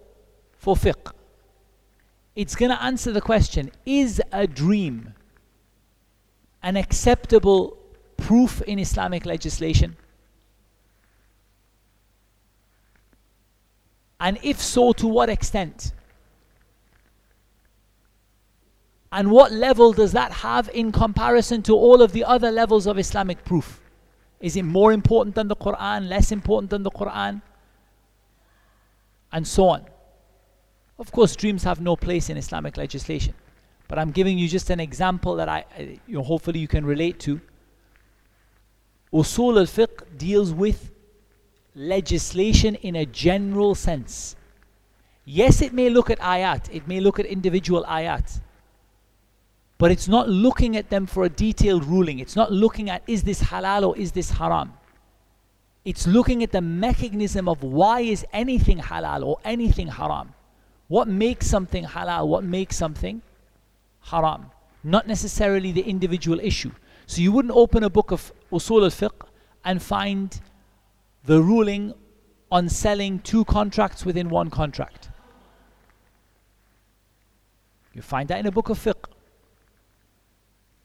for 0.53 0.75
fiqh. 0.77 1.13
It's 2.35 2.55
going 2.55 2.71
to 2.71 2.83
answer 2.83 3.13
the 3.13 3.23
question, 3.23 3.71
is 3.87 4.21
a 4.31 4.47
dream 4.47 5.15
an 6.63 6.77
acceptable 6.77 7.79
proof 8.17 8.61
in 8.63 8.79
Islamic 8.79 9.25
legislation? 9.25 9.97
And 14.19 14.39
if 14.43 14.61
so, 14.61 14.93
to 14.95 15.07
what 15.07 15.29
extent? 15.29 15.93
And 19.17 19.31
what 19.31 19.51
level 19.51 19.95
does 19.95 20.13
that 20.13 20.31
have 20.31 20.69
in 20.75 20.93
comparison 20.93 21.63
to 21.63 21.73
all 21.73 22.03
of 22.03 22.13
the 22.13 22.23
other 22.23 22.51
levels 22.51 22.87
of 22.87 22.99
Islamic 22.99 23.43
proof? 23.47 23.81
Is 24.41 24.57
it 24.57 24.63
more 24.63 24.93
important 24.93 25.35
than 25.35 25.49
the 25.49 25.57
Quran, 25.57 26.07
less 26.07 26.33
important 26.33 26.69
than 26.69 26.83
the 26.83 26.91
Quran? 26.91 27.41
And 29.33 29.47
so 29.49 29.69
on. 29.71 29.87
Of 30.99 31.13
course, 31.13 31.35
dreams 31.35 31.65
have 31.65 31.81
no 31.81 31.97
place 31.97 32.29
in 32.29 32.37
Islamic 32.37 32.77
legislation. 32.77 33.33
But 33.89 33.99
I'm 33.99 34.11
giving 34.11 34.37
you 34.37 34.49
just 34.49 34.69
an 34.69 34.81
example 34.81 35.37
that 35.37 35.49
I, 35.49 35.65
uh, 35.79 35.83
you 36.07 36.17
know, 36.17 36.23
hopefully 36.23 36.61
you 36.61 36.69
can 36.69 36.85
relate 36.85 37.19
to. 37.21 37.41
Usul 39.15 39.57
al 39.59 39.65
fiqh 39.65 40.19
deals 40.19 40.53
with 40.53 40.91
legislation 41.75 42.75
in 42.75 42.97
a 42.97 43.07
general 43.07 43.75
sense. 43.75 44.37
Yes, 45.25 45.63
it 45.63 45.73
may 45.73 45.89
look 45.89 46.11
at 46.11 46.19
ayat, 46.19 46.69
it 46.71 46.87
may 46.87 47.01
look 47.01 47.19
at 47.19 47.25
individual 47.25 47.83
ayat, 47.89 48.41
but 49.79 49.91
it's 49.91 50.09
not 50.09 50.29
looking 50.29 50.77
at 50.77 50.91
them 50.91 51.07
for 51.07 51.25
a 51.25 51.29
detailed 51.29 51.85
ruling. 51.85 52.19
It's 52.19 52.37
not 52.37 52.51
looking 52.51 52.89
at 52.89 53.03
is 53.07 53.23
this 53.23 53.43
halal 53.43 53.87
or 53.89 53.97
is 53.97 54.13
this 54.13 54.31
haram. 54.31 54.73
It's 55.85 56.07
looking 56.07 56.43
at 56.43 56.51
the 56.51 56.61
mechanism 56.61 57.49
of 57.49 57.63
why 57.63 58.01
is 58.01 58.25
anything 58.33 58.79
halal 58.79 59.25
or 59.25 59.39
anything 59.45 59.89
haram. 59.89 60.35
What 60.89 61.09
makes 61.09 61.47
something 61.47 61.85
halal? 61.85 62.27
What 62.27 62.45
makes 62.45 62.77
something 62.77 63.23
haram? 64.01 64.51
Not 64.83 65.07
necessarily 65.07 65.73
the 65.73 65.83
individual 65.83 66.41
issue. 66.41 66.73
So 67.07 67.21
you 67.21 67.31
wouldn't 67.33 67.55
open 67.55 67.85
a 67.85 67.91
book 67.91 68.11
of 68.11 68.33
usul 68.51 68.83
al-fiqh 68.83 69.27
and 69.65 69.83
find 69.83 70.41
the 71.25 71.43
ruling 71.43 71.93
on 72.51 72.69
selling 72.69 73.19
two 73.21 73.45
contracts 73.45 74.05
within 74.05 74.29
one 74.29 74.49
contract. 74.49 75.11
You 77.93 78.03
find 78.03 78.29
that 78.29 78.39
in 78.39 78.47
a 78.47 78.53
book 78.53 78.71
of 78.71 78.79
fiqh 78.79 79.05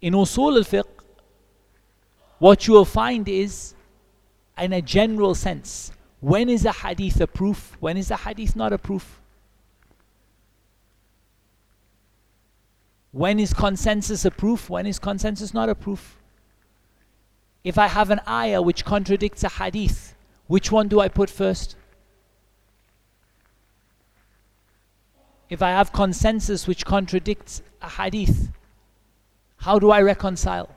in 0.02 0.14
usul 0.14 0.58
al-fiqh, 0.58 0.86
what 2.40 2.68
you 2.68 2.74
will 2.74 2.86
find 2.86 3.30
is, 3.30 3.76
in 4.58 4.74
a 4.74 4.82
general 4.82 5.36
sense, 5.36 5.92
when 6.20 6.50
is 6.50 6.66
a 6.66 6.72
hadith 6.72 7.22
a 7.22 7.28
proof? 7.28 7.78
When 7.80 7.98
is 7.98 8.12
a 8.12 8.18
hadith 8.18 8.56
not 8.56 8.74
a 8.74 8.78
proof? 8.78 9.20
When 13.12 13.40
is 13.40 13.54
consensus 13.54 14.26
a 14.26 14.32
proof? 14.32 14.70
When 14.70 14.86
is 14.86 14.98
consensus 14.98 15.54
not 15.54 15.70
a 15.70 15.76
proof? 15.76 16.18
If 17.64 17.78
I 17.78 17.88
have 17.88 18.10
an 18.10 18.22
ayah 18.28 18.62
which 18.62 18.86
contradicts 18.86 19.44
a 19.44 19.50
hadith, 19.50 20.16
which 20.48 20.72
one 20.72 20.88
do 20.88 21.00
I 21.00 21.10
put 21.10 21.30
first? 21.30 21.76
If 25.50 25.62
I 25.62 25.70
have 25.70 25.92
consensus 25.92 26.66
which 26.66 26.86
contradicts 26.86 27.62
a 27.82 27.90
hadith, 27.90 28.52
how 29.62 29.78
do 29.78 29.92
I 29.92 30.02
reconcile? 30.02 30.70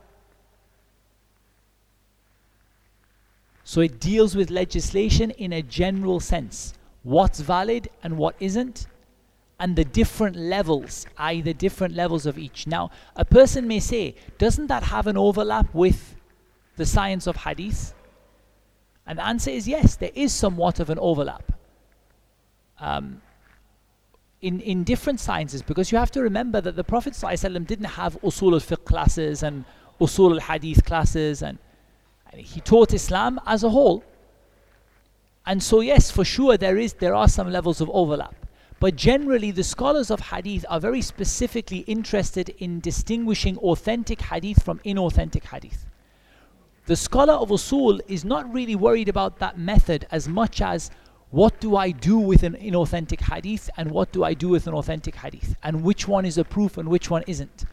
So 3.64 3.80
it 3.80 3.98
deals 3.98 4.36
with 4.36 4.50
legislation 4.50 5.30
in 5.30 5.54
a 5.54 5.62
general 5.62 6.20
sense 6.20 6.74
what's 7.02 7.40
valid 7.40 7.88
and 8.02 8.18
what 8.18 8.34
isn't, 8.40 8.86
and 9.58 9.76
the 9.76 9.84
different 9.84 10.36
levels, 10.36 11.06
i.e., 11.16 11.40
the 11.40 11.54
different 11.54 11.94
levels 11.94 12.26
of 12.26 12.38
each. 12.38 12.66
Now, 12.66 12.90
a 13.16 13.24
person 13.24 13.66
may 13.66 13.80
say, 13.80 14.16
doesn't 14.38 14.66
that 14.66 14.82
have 14.82 15.06
an 15.06 15.16
overlap 15.16 15.74
with 15.74 16.16
the 16.76 16.84
science 16.86 17.26
of 17.26 17.36
hadith? 17.36 17.94
And 19.06 19.18
the 19.18 19.24
answer 19.24 19.50
is 19.50 19.66
yes, 19.66 19.96
there 19.96 20.12
is 20.14 20.32
somewhat 20.32 20.80
of 20.80 20.90
an 20.90 20.98
overlap. 20.98 21.52
Um, 22.80 23.22
in, 24.44 24.60
in 24.60 24.84
different 24.84 25.20
sciences, 25.20 25.62
because 25.62 25.90
you 25.90 25.96
have 25.96 26.10
to 26.10 26.20
remember 26.20 26.60
that 26.60 26.76
the 26.76 26.84
Prophet 26.84 27.14
ﷺ 27.14 27.66
didn't 27.66 27.92
have 28.02 28.20
usul 28.20 28.52
al 28.52 28.60
fiqh 28.60 28.84
classes 28.84 29.42
and 29.42 29.64
usul 30.00 30.32
al 30.34 30.40
hadith 30.40 30.84
classes, 30.84 31.42
and, 31.42 31.58
and 32.30 32.42
he 32.42 32.60
taught 32.60 32.92
Islam 32.92 33.40
as 33.46 33.64
a 33.64 33.70
whole. 33.70 34.04
And 35.46 35.62
so, 35.62 35.80
yes, 35.80 36.10
for 36.10 36.24
sure, 36.24 36.58
there 36.58 36.76
is 36.76 36.92
there 36.94 37.14
are 37.14 37.28
some 37.28 37.50
levels 37.50 37.80
of 37.80 37.88
overlap. 37.90 38.34
But 38.80 38.96
generally, 38.96 39.50
the 39.50 39.64
scholars 39.64 40.10
of 40.10 40.20
hadith 40.20 40.66
are 40.68 40.80
very 40.80 41.00
specifically 41.00 41.80
interested 41.96 42.50
in 42.58 42.80
distinguishing 42.80 43.56
authentic 43.58 44.20
hadith 44.20 44.62
from 44.62 44.78
inauthentic 44.80 45.44
hadith. 45.44 45.86
The 46.86 46.96
scholar 46.96 47.32
of 47.32 47.48
usul 47.48 48.00
is 48.08 48.26
not 48.26 48.52
really 48.52 48.76
worried 48.76 49.08
about 49.08 49.38
that 49.38 49.58
method 49.58 50.06
as 50.10 50.28
much 50.28 50.60
as 50.60 50.90
what 51.34 51.58
do 51.58 51.74
I 51.76 51.90
do 51.90 52.16
with 52.16 52.44
an 52.44 52.54
inauthentic 52.54 53.20
hadith 53.20 53.68
and 53.76 53.90
what 53.90 54.12
do 54.12 54.22
I 54.22 54.34
do 54.34 54.50
with 54.50 54.68
an 54.68 54.74
authentic 54.74 55.16
hadith 55.16 55.56
and 55.64 55.82
which 55.82 56.06
one 56.06 56.24
is 56.24 56.38
a 56.38 56.44
proof 56.44 56.78
and 56.78 56.88
which 56.88 57.10
one 57.10 57.24
isn't. 57.26 57.64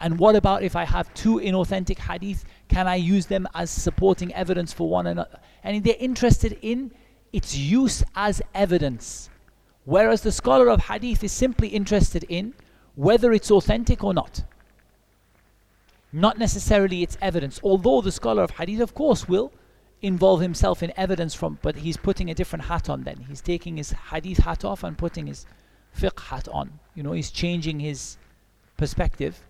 And 0.00 0.18
what 0.18 0.34
about 0.34 0.62
if 0.62 0.74
I 0.74 0.86
have 0.86 1.12
two 1.12 1.34
inauthentic 1.38 1.98
hadith? 1.98 2.46
Can 2.68 2.88
I 2.88 2.94
use 2.94 3.26
them 3.26 3.46
as 3.54 3.70
supporting 3.70 4.32
evidence 4.32 4.72
for 4.72 4.88
one 4.88 5.06
another? 5.06 5.38
And 5.62 5.84
they're 5.84 5.94
interested 5.98 6.58
in 6.62 6.90
its 7.34 7.54
use 7.54 8.02
as 8.16 8.40
evidence. 8.54 9.28
Whereas 9.84 10.22
the 10.22 10.32
scholar 10.32 10.70
of 10.70 10.80
hadith 10.80 11.22
is 11.22 11.32
simply 11.32 11.68
interested 11.68 12.24
in 12.30 12.54
whether 12.94 13.30
it's 13.34 13.50
authentic 13.50 14.02
or 14.02 14.14
not. 14.14 14.42
Not 16.14 16.38
necessarily 16.38 17.02
its 17.02 17.18
evidence, 17.20 17.60
although 17.62 18.00
the 18.00 18.10
scholar 18.10 18.42
of 18.42 18.52
hadith, 18.52 18.80
of 18.80 18.94
course, 18.94 19.28
will 19.28 19.52
involve 20.02 20.40
himself 20.40 20.82
in 20.82 20.92
evidence 20.96 21.34
from, 21.34 21.58
but 21.62 21.76
he's 21.76 21.96
putting 21.96 22.28
a 22.28 22.34
different 22.34 22.64
hat 22.64 22.90
on 22.90 23.04
then. 23.04 23.24
He's 23.28 23.40
taking 23.40 23.76
his 23.76 23.92
hadith 23.92 24.38
hat 24.38 24.64
off 24.64 24.82
and 24.82 24.98
putting 24.98 25.28
his 25.28 25.46
fiqh 25.96 26.20
hat 26.20 26.48
on. 26.48 26.80
You 26.94 27.04
know, 27.04 27.12
he's 27.12 27.30
changing 27.30 27.80
his 27.80 28.18
perspective. 28.76 29.40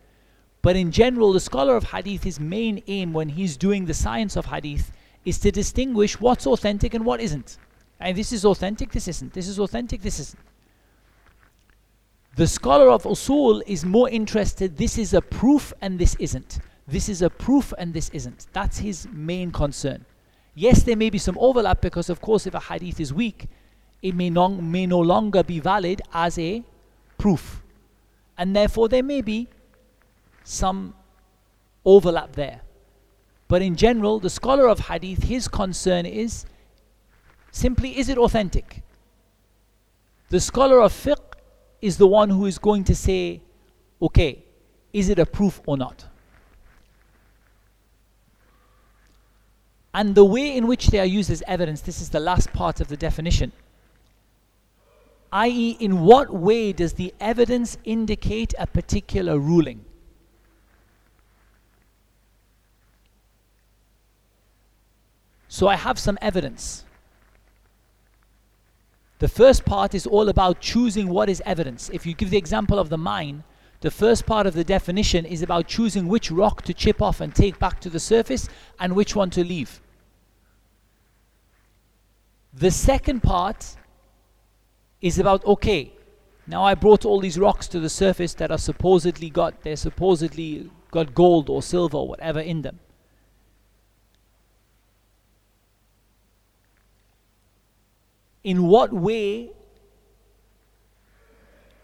But 0.60 0.76
in 0.76 0.92
general, 0.92 1.32
the 1.32 1.40
scholar 1.40 1.74
of 1.74 1.84
hadith, 1.84 2.22
his 2.22 2.38
main 2.38 2.82
aim 2.86 3.12
when 3.12 3.30
he's 3.30 3.56
doing 3.56 3.86
the 3.86 3.94
science 3.94 4.36
of 4.36 4.46
hadith 4.46 4.92
is 5.24 5.38
to 5.38 5.50
distinguish 5.50 6.20
what's 6.20 6.46
authentic 6.46 6.94
and 6.94 7.04
what 7.04 7.20
isn't. 7.20 7.58
And 7.98 8.16
this 8.16 8.32
is 8.32 8.44
authentic, 8.44 8.92
this 8.92 9.08
isn't. 9.08 9.32
This 9.32 9.48
is 9.48 9.58
authentic, 9.58 10.02
this 10.02 10.20
isn't. 10.20 10.42
The 12.36 12.46
scholar 12.46 12.90
of 12.90 13.02
usul 13.04 13.62
is 13.66 13.84
more 13.84 14.08
interested, 14.08 14.76
this 14.76 14.96
is 14.98 15.14
a 15.14 15.20
proof 15.20 15.72
and 15.80 15.98
this 15.98 16.14
isn't. 16.18 16.60
This 16.86 17.08
is 17.08 17.22
a 17.22 17.30
proof 17.30 17.72
and 17.78 17.92
this 17.92 18.08
isn't. 18.10 18.46
That's 18.52 18.78
his 18.78 19.06
main 19.12 19.50
concern. 19.50 20.04
Yes, 20.54 20.82
there 20.82 20.96
may 20.96 21.10
be 21.10 21.18
some 21.18 21.38
overlap 21.38 21.80
because, 21.80 22.10
of 22.10 22.20
course, 22.20 22.46
if 22.46 22.54
a 22.54 22.60
hadith 22.60 23.00
is 23.00 23.12
weak, 23.12 23.48
it 24.02 24.14
may, 24.14 24.30
non- 24.30 24.70
may 24.70 24.86
no 24.86 24.98
longer 24.98 25.42
be 25.42 25.60
valid 25.60 26.02
as 26.12 26.38
a 26.38 26.62
proof. 27.18 27.62
And 28.36 28.54
therefore, 28.54 28.88
there 28.88 29.02
may 29.02 29.22
be 29.22 29.48
some 30.44 30.94
overlap 31.84 32.32
there. 32.32 32.60
But 33.48 33.62
in 33.62 33.76
general, 33.76 34.18
the 34.18 34.30
scholar 34.30 34.68
of 34.68 34.80
hadith, 34.80 35.24
his 35.24 35.48
concern 35.48 36.06
is 36.06 36.46
Simply, 37.52 37.98
is 37.98 38.08
it 38.08 38.16
authentic? 38.16 38.82
The 40.30 40.40
scholar 40.40 40.80
of 40.80 40.92
fiqh 40.92 41.34
is 41.82 41.98
the 41.98 42.06
one 42.06 42.30
who 42.30 42.46
is 42.46 42.58
going 42.58 42.84
to 42.84 42.94
say, 42.94 43.42
okay, 44.00 44.42
is 44.92 45.10
it 45.10 45.18
a 45.18 45.26
proof 45.26 45.60
or 45.66 45.76
not? 45.76 46.06
And 49.94 50.14
the 50.14 50.24
way 50.24 50.56
in 50.56 50.66
which 50.66 50.88
they 50.88 51.00
are 51.00 51.06
used 51.06 51.30
as 51.30 51.42
evidence, 51.46 51.82
this 51.82 52.00
is 52.00 52.10
the 52.10 52.20
last 52.20 52.52
part 52.52 52.80
of 52.80 52.88
the 52.88 52.96
definition. 52.96 53.52
I.e., 55.32 55.76
in 55.80 56.00
what 56.00 56.32
way 56.32 56.72
does 56.72 56.94
the 56.94 57.14
evidence 57.20 57.78
indicate 57.84 58.54
a 58.58 58.66
particular 58.66 59.38
ruling? 59.38 59.84
So 65.48 65.68
I 65.68 65.76
have 65.76 65.98
some 65.98 66.18
evidence. 66.22 66.84
The 69.18 69.28
first 69.28 69.64
part 69.64 69.94
is 69.94 70.06
all 70.06 70.28
about 70.28 70.60
choosing 70.60 71.08
what 71.08 71.28
is 71.28 71.42
evidence. 71.44 71.90
If 71.92 72.06
you 72.06 72.14
give 72.14 72.30
the 72.30 72.38
example 72.38 72.78
of 72.78 72.88
the 72.88 72.98
mine, 72.98 73.44
the 73.82 73.90
first 73.90 74.26
part 74.26 74.46
of 74.46 74.54
the 74.54 74.64
definition 74.64 75.24
is 75.24 75.42
about 75.42 75.68
choosing 75.68 76.08
which 76.08 76.30
rock 76.30 76.62
to 76.62 76.74
chip 76.74 77.02
off 77.02 77.20
and 77.20 77.34
take 77.34 77.58
back 77.58 77.80
to 77.80 77.90
the 77.90 78.00
surface 78.00 78.48
and 78.80 78.96
which 78.96 79.14
one 79.14 79.30
to 79.30 79.44
leave. 79.44 79.80
The 82.54 82.70
second 82.70 83.22
part 83.22 83.76
is 85.00 85.18
about 85.18 85.44
okay, 85.44 85.92
now 86.46 86.64
I 86.64 86.74
brought 86.74 87.04
all 87.04 87.20
these 87.20 87.38
rocks 87.38 87.68
to 87.68 87.80
the 87.80 87.88
surface 87.88 88.34
that 88.34 88.50
are 88.50 88.58
supposedly 88.58 89.30
got 89.30 89.62
they're 89.62 89.76
supposedly 89.76 90.70
got 90.90 91.14
gold 91.14 91.50
or 91.50 91.62
silver 91.62 91.98
or 91.98 92.08
whatever 92.08 92.40
in 92.40 92.62
them. 92.62 92.78
in 98.44 98.66
what 98.66 98.92
way 98.92 99.50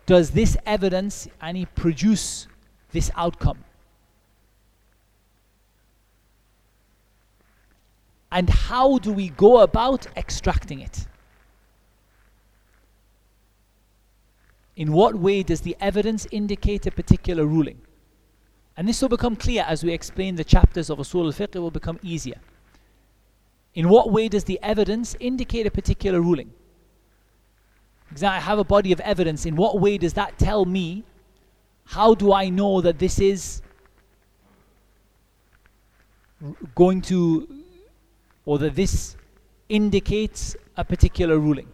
does 0.09 0.31
this 0.31 0.57
evidence 0.64 1.29
any 1.42 1.66
produce 1.66 2.49
this 2.92 3.11
outcome? 3.14 3.59
And 8.33 8.49
how 8.49 8.97
do 8.97 9.12
we 9.12 9.29
go 9.29 9.61
about 9.61 10.07
extracting 10.16 10.81
it? 10.81 11.07
In 14.77 14.92
what 14.92 15.14
way 15.14 15.42
does 15.42 15.61
the 15.61 15.77
evidence 15.79 16.27
indicate 16.31 16.87
a 16.87 16.90
particular 16.90 17.44
ruling? 17.44 17.79
And 18.79 18.88
this 18.88 19.03
will 19.03 19.11
become 19.11 19.37
clear 19.37 19.62
as 19.68 19.85
we 19.85 19.92
explain 19.92 20.37
the 20.37 20.44
chapters 20.44 20.88
of 20.88 20.99
Usul 20.99 21.27
al-Fiqh, 21.27 21.55
it 21.55 21.59
will 21.59 21.71
become 21.71 21.99
easier. 22.03 22.40
In 23.75 23.90
what 23.90 24.11
way 24.11 24.29
does 24.29 24.44
the 24.44 24.59
evidence 24.62 25.14
indicate 25.21 25.66
a 25.66 25.71
particular 25.71 26.23
ruling? 26.23 26.51
I 28.23 28.40
have 28.40 28.59
a 28.59 28.64
body 28.64 28.92
of 28.92 29.01
evidence. 29.01 29.47
In 29.47 29.57
what 29.57 29.81
way 29.81 29.99
does 29.99 30.14
that 30.14 30.38
tell 30.38 30.64
me? 30.64 31.05
How 31.85 32.14
do 32.14 32.33
I 32.33 32.49
know 32.49 32.81
that 32.81 32.99
this 32.99 33.18
is 33.18 33.62
going 36.75 37.03
to, 37.03 37.49
or 38.44 38.59
that 38.59 38.75
this 38.75 39.16
indicates 39.68 40.57
a 40.77 40.85
particular 40.85 41.38
ruling? 41.38 41.68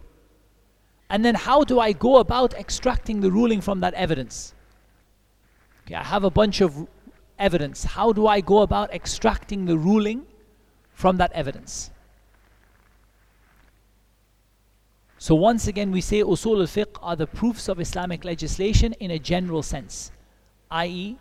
And 1.09 1.23
then 1.23 1.35
how 1.35 1.63
do 1.63 1.79
I 1.79 1.91
go 1.91 2.17
about 2.17 2.53
extracting 2.53 3.21
the 3.21 3.31
ruling 3.31 3.61
from 3.61 3.79
that 3.81 3.93
evidence? 3.93 4.53
Okay, 5.85 5.95
I 5.95 6.03
have 6.03 6.23
a 6.23 6.31
bunch 6.31 6.61
of 6.61 6.87
evidence. 7.37 7.83
How 7.83 8.11
do 8.11 8.27
I 8.27 8.41
go 8.41 8.61
about 8.61 8.93
extracting 8.93 9.65
the 9.65 9.77
ruling 9.77 10.25
from 10.93 11.17
that 11.17 11.31
evidence? 11.33 11.91
So 15.25 15.33
once 15.33 15.65
again 15.65 15.89
we 15.89 16.01
say 16.01 16.21
usul 16.21 16.59
al-fiqh 16.59 16.99
are 17.01 17.15
the 17.15 17.25
proofs 17.25 17.67
of 17.67 17.79
Islamic 17.79 18.23
legislation 18.23 18.93
in 18.99 19.09
a 19.09 19.17
general 19.17 19.63
sense, 19.63 20.11
i.e. 20.69 21.17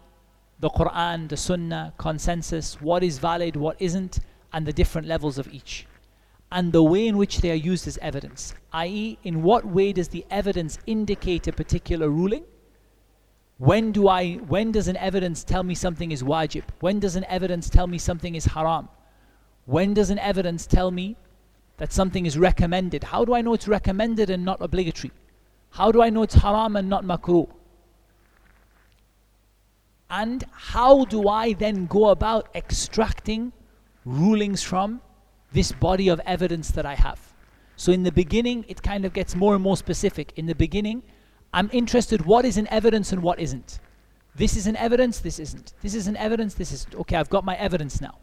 the 0.60 0.68
Quran, 0.68 1.26
the 1.30 1.38
Sunnah, 1.38 1.94
consensus, 1.96 2.78
what 2.82 3.02
is 3.02 3.16
valid, 3.16 3.56
what 3.56 3.78
isn't, 3.80 4.20
and 4.52 4.66
the 4.66 4.74
different 4.74 5.08
levels 5.08 5.38
of 5.38 5.48
each. 5.48 5.86
And 6.52 6.70
the 6.70 6.82
way 6.82 7.06
in 7.08 7.16
which 7.16 7.40
they 7.40 7.50
are 7.50 7.62
used 7.72 7.88
as 7.88 7.96
evidence, 8.02 8.52
i.e. 8.74 9.18
in 9.24 9.42
what 9.42 9.64
way 9.64 9.90
does 9.94 10.08
the 10.08 10.26
evidence 10.30 10.78
indicate 10.86 11.48
a 11.48 11.52
particular 11.52 12.10
ruling? 12.10 12.44
When 13.56 13.90
do 13.90 14.08
I 14.08 14.34
when 14.34 14.70
does 14.70 14.86
an 14.86 14.98
evidence 14.98 15.44
tell 15.44 15.62
me 15.62 15.74
something 15.74 16.12
is 16.12 16.22
wajib? 16.22 16.64
When 16.80 17.00
does 17.00 17.16
an 17.16 17.24
evidence 17.30 17.70
tell 17.70 17.86
me 17.86 17.96
something 17.96 18.34
is 18.34 18.44
haram? 18.44 18.90
When 19.64 19.94
does 19.94 20.10
an 20.10 20.18
evidence 20.18 20.66
tell 20.66 20.90
me 20.90 21.16
that 21.76 21.92
something 21.92 22.26
is 22.26 22.38
recommended. 22.38 23.04
How 23.04 23.24
do 23.24 23.34
I 23.34 23.42
know 23.42 23.54
it's 23.54 23.68
recommended 23.68 24.30
and 24.30 24.44
not 24.44 24.58
obligatory? 24.60 25.12
How 25.70 25.90
do 25.90 26.02
I 26.02 26.10
know 26.10 26.22
it's 26.22 26.34
haram 26.34 26.76
and 26.76 26.88
not 26.88 27.04
makruh? 27.04 27.48
And 30.08 30.44
how 30.52 31.04
do 31.06 31.28
I 31.28 31.54
then 31.54 31.86
go 31.86 32.10
about 32.10 32.48
extracting 32.54 33.52
rulings 34.04 34.62
from 34.62 35.00
this 35.52 35.72
body 35.72 36.08
of 36.08 36.20
evidence 36.24 36.70
that 36.72 36.86
I 36.86 36.94
have? 36.94 37.34
So 37.76 37.90
in 37.90 38.04
the 38.04 38.12
beginning, 38.12 38.64
it 38.68 38.82
kind 38.82 39.04
of 39.04 39.12
gets 39.12 39.34
more 39.34 39.54
and 39.54 39.62
more 39.62 39.76
specific. 39.76 40.32
In 40.36 40.46
the 40.46 40.54
beginning, 40.54 41.02
I'm 41.52 41.68
interested 41.72 42.24
what 42.24 42.44
is 42.44 42.56
an 42.56 42.68
evidence 42.68 43.12
and 43.12 43.22
what 43.22 43.40
isn't. 43.40 43.80
This 44.36 44.56
is 44.56 44.66
an 44.66 44.76
evidence, 44.76 45.18
this 45.18 45.38
isn't. 45.40 45.74
This 45.80 45.94
is 45.94 46.06
an 46.06 46.16
evidence, 46.16 46.54
this 46.54 46.72
isn't. 46.72 46.94
Okay, 46.94 47.16
I've 47.16 47.30
got 47.30 47.44
my 47.44 47.56
evidence 47.56 48.00
now. 48.00 48.18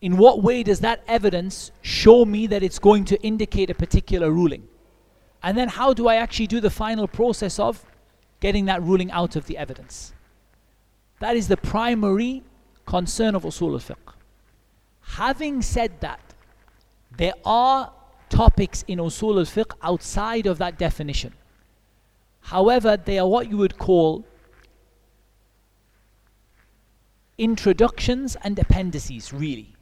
In 0.00 0.16
what 0.16 0.42
way 0.42 0.62
does 0.62 0.80
that 0.80 1.02
evidence 1.06 1.70
show 1.82 2.24
me 2.24 2.46
that 2.46 2.62
it's 2.62 2.78
going 2.78 3.04
to 3.06 3.20
indicate 3.22 3.70
a 3.70 3.74
particular 3.74 4.30
ruling? 4.30 4.66
And 5.42 5.56
then 5.56 5.68
how 5.68 5.92
do 5.92 6.08
I 6.08 6.16
actually 6.16 6.46
do 6.46 6.60
the 6.60 6.70
final 6.70 7.06
process 7.06 7.58
of 7.58 7.84
getting 8.40 8.66
that 8.66 8.82
ruling 8.82 9.10
out 9.10 9.36
of 9.36 9.46
the 9.46 9.58
evidence? 9.58 10.12
That 11.20 11.36
is 11.36 11.48
the 11.48 11.56
primary 11.56 12.42
concern 12.86 13.34
of 13.34 13.42
usul 13.42 13.72
al-fiqh. 13.72 14.14
Having 15.02 15.62
said 15.62 16.00
that, 16.00 16.20
there 17.16 17.34
are 17.44 17.92
topics 18.30 18.84
in 18.88 18.98
usul 18.98 19.38
al-fiqh 19.38 19.72
outside 19.82 20.46
of 20.46 20.58
that 20.58 20.78
definition. 20.78 21.34
However, 22.40 22.96
they 22.96 23.18
are 23.18 23.28
what 23.28 23.50
you 23.50 23.58
would 23.58 23.76
call 23.76 24.24
introductions 27.36 28.36
and 28.42 28.58
appendices, 28.58 29.32
really. 29.32 29.74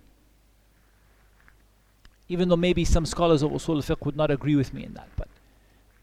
Even 2.28 2.48
though 2.48 2.56
maybe 2.56 2.84
some 2.84 3.06
scholars 3.06 3.42
of 3.42 3.50
usul 3.50 3.76
al-fiqh 3.76 4.04
would 4.04 4.16
not 4.16 4.30
agree 4.30 4.56
with 4.56 4.74
me 4.74 4.84
in 4.84 4.94
that, 4.94 5.08
but 5.16 5.28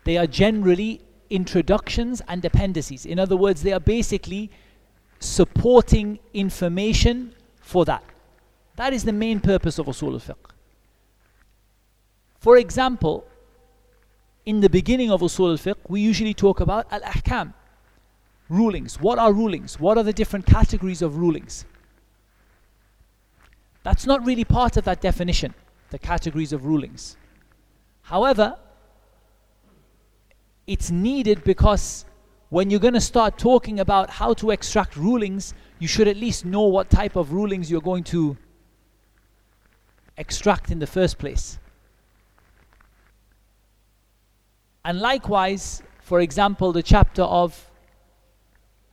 they 0.04 0.18
are 0.18 0.28
generally 0.28 1.02
introductions 1.30 2.22
and 2.28 2.44
appendices. 2.44 3.06
In 3.06 3.20
other 3.20 3.38
words, 3.38 3.64
they 3.64 3.74
are 3.74 3.80
basically 3.80 4.50
supporting 5.20 6.20
information 6.34 7.34
for 7.62 7.86
that. 7.86 8.04
That 8.76 8.94
is 8.94 9.04
the 9.04 9.14
main 9.14 9.40
purpose 9.40 9.80
of 9.80 9.86
usul 9.86 10.14
al-fiqh. 10.14 10.52
For 12.40 12.58
example, 12.58 13.26
in 14.46 14.62
the 14.62 14.70
beginning 14.70 15.12
of 15.12 15.22
usul 15.22 15.52
al-fiqh, 15.52 15.78
we 15.88 16.02
usually 16.02 16.34
talk 16.34 16.60
about 16.60 16.86
al-ahkam, 16.92 17.54
rulings. 18.50 19.00
What 19.02 19.18
are 19.18 19.34
rulings? 19.34 19.80
What 19.80 19.98
are 19.98 20.04
the 20.04 20.14
different 20.14 20.46
categories 20.46 21.02
of 21.02 21.18
rulings? 21.18 21.66
That's 23.84 24.06
not 24.06 24.26
really 24.26 24.44
part 24.44 24.78
of 24.78 24.84
that 24.86 25.02
definition, 25.02 25.54
the 25.90 26.00
categories 26.00 26.54
of 26.54 26.66
rulings. 26.66 27.18
However, 28.02 28.58
it's 30.68 30.92
needed 30.92 31.44
because 31.44 32.06
when 32.50 32.70
you're 32.70 32.80
going 32.80 32.94
to 32.94 33.02
start 33.02 33.38
talking 33.38 33.80
about 33.80 34.10
how 34.10 34.34
to 34.36 34.52
extract 34.52 34.96
rulings, 34.96 35.54
you 35.80 35.88
should 35.88 36.08
at 36.08 36.18
least 36.18 36.46
know 36.46 36.62
what 36.62 36.90
type 36.90 37.16
of 37.16 37.34
rulings 37.34 37.70
you're 37.70 37.82
going 37.82 38.04
to 38.06 38.38
extract 40.18 40.72
in 40.72 40.80
the 40.80 40.88
first 40.88 41.18
place. 41.18 41.60
And 44.84 45.00
likewise, 45.00 45.82
for 46.02 46.20
example, 46.20 46.72
the 46.72 46.84
chapter 46.84 47.24
of 47.24 47.72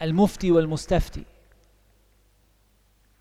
Al 0.00 0.12
Mufti 0.12 0.50
wal 0.50 0.64
Mustafti. 0.64 1.26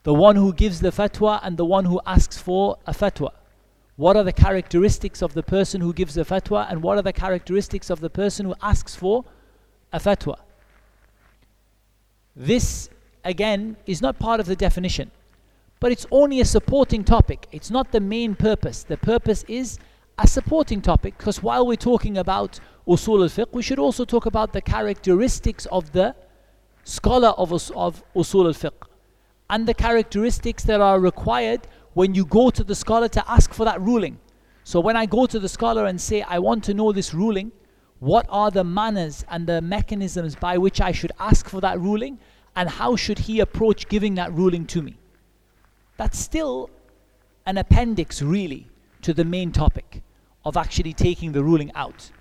The 0.04 0.14
one 0.14 0.36
who 0.36 0.54
gives 0.54 0.80
the 0.80 0.92
fatwa 0.92 1.40
and 1.44 1.58
the 1.58 1.66
one 1.66 1.86
who 1.86 2.02
asks 2.06 2.38
for 2.38 2.78
a 2.88 2.94
fatwa. 2.94 3.32
What 4.02 4.18
are 4.18 4.24
the 4.24 4.34
characteristics 4.34 5.22
of 5.22 5.36
the 5.36 5.44
person 5.44 5.80
who 5.80 5.94
gives 5.94 6.18
a 6.18 6.26
fatwa 6.26 6.66
and 6.68 6.82
what 6.82 6.98
are 6.98 7.04
the 7.04 7.14
characteristics 7.14 7.92
of 7.92 8.00
the 8.00 8.10
person 8.10 8.48
who 8.48 8.56
asks 8.60 8.96
for 8.96 9.26
a 9.94 10.00
fatwa? 10.00 10.40
This, 12.36 12.90
again, 13.24 13.78
is 13.86 14.02
not 14.02 14.18
part 14.18 14.40
of 14.40 14.48
the 14.48 14.56
definition, 14.56 15.12
but 15.80 15.92
it's 15.92 16.08
only 16.10 16.40
a 16.40 16.46
supporting 16.46 17.04
topic. 17.04 17.48
It's 17.52 17.70
not 17.70 17.92
the 17.92 18.00
main 18.00 18.34
purpose. 18.34 18.82
The 18.82 18.98
purpose 18.98 19.46
is 19.48 19.78
a 20.18 20.26
supporting 20.26 20.82
topic 20.82 21.16
because 21.20 21.44
while 21.44 21.68
we're 21.68 21.76
talking 21.76 22.18
about 22.18 22.60
usul 22.88 23.22
al-fiqh, 23.22 23.54
we 23.54 23.62
should 23.62 23.78
also 23.78 24.04
talk 24.04 24.26
about 24.26 24.52
the 24.52 24.64
characteristics 24.64 25.68
of 25.68 25.92
the 25.92 26.16
scholar 26.86 27.36
of, 27.38 27.52
of 27.54 28.04
usul 28.16 28.48
al-fiqh 28.48 28.88
and 29.52 29.68
the 29.68 29.76
characteristics 29.76 30.64
that 30.64 30.82
are 30.82 31.00
required 31.00 31.68
when 31.94 32.16
you 32.16 32.26
go 32.26 32.50
to 32.50 32.64
the 32.64 32.76
scholar 32.76 33.08
to 33.10 33.32
ask 33.32 33.54
for 33.54 33.66
that 33.66 33.82
ruling. 33.82 34.20
So 34.64 34.80
when 34.80 34.96
I 34.96 35.06
go 35.06 35.26
to 35.26 35.40
the 35.40 35.50
scholar 35.50 35.86
and 35.86 36.00
say, 36.00 36.22
I 36.22 36.40
want 36.40 36.64
to 36.66 36.74
know 36.74 36.92
this 36.92 37.14
ruling, 37.14 37.52
what 38.00 38.26
are 38.30 38.50
the 38.50 38.64
manners 38.64 39.26
and 39.30 39.46
the 39.46 39.62
mechanisms 39.62 40.36
by 40.36 40.58
which 40.58 40.82
I 40.82 40.92
should 40.92 41.12
ask 41.20 41.48
for 41.50 41.62
that 41.62 41.80
ruling, 41.80 42.20
and 42.56 42.70
how 42.70 42.96
should 42.96 43.20
he 43.20 43.40
approach 43.40 43.88
giving 43.88 44.16
that 44.16 44.34
ruling 44.34 44.66
to 44.68 44.82
me? 44.82 44.98
That's 45.98 46.18
still 46.18 46.70
an 47.46 47.58
appendix, 47.58 48.22
really, 48.22 48.68
to 49.04 49.14
the 49.14 49.24
main 49.24 49.52
topic 49.52 50.02
of 50.46 50.58
actually 50.58 50.94
taking 50.94 51.32
the 51.32 51.44
ruling 51.44 51.72
out. 51.76 52.12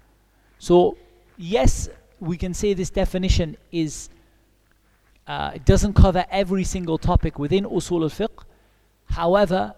So, 0.58 0.96
yes, 1.36 1.88
we 2.20 2.36
can 2.36 2.52
say 2.52 2.74
this 2.74 2.90
definition 2.90 3.56
is 3.72 4.10
uh, 5.26 5.52
it 5.54 5.64
doesn't 5.64 5.94
cover 5.94 6.24
every 6.30 6.64
single 6.64 6.98
topic 6.98 7.38
within 7.38 7.64
usul 7.64 8.02
al-fiqh. 8.02 8.44
However, 9.10 9.74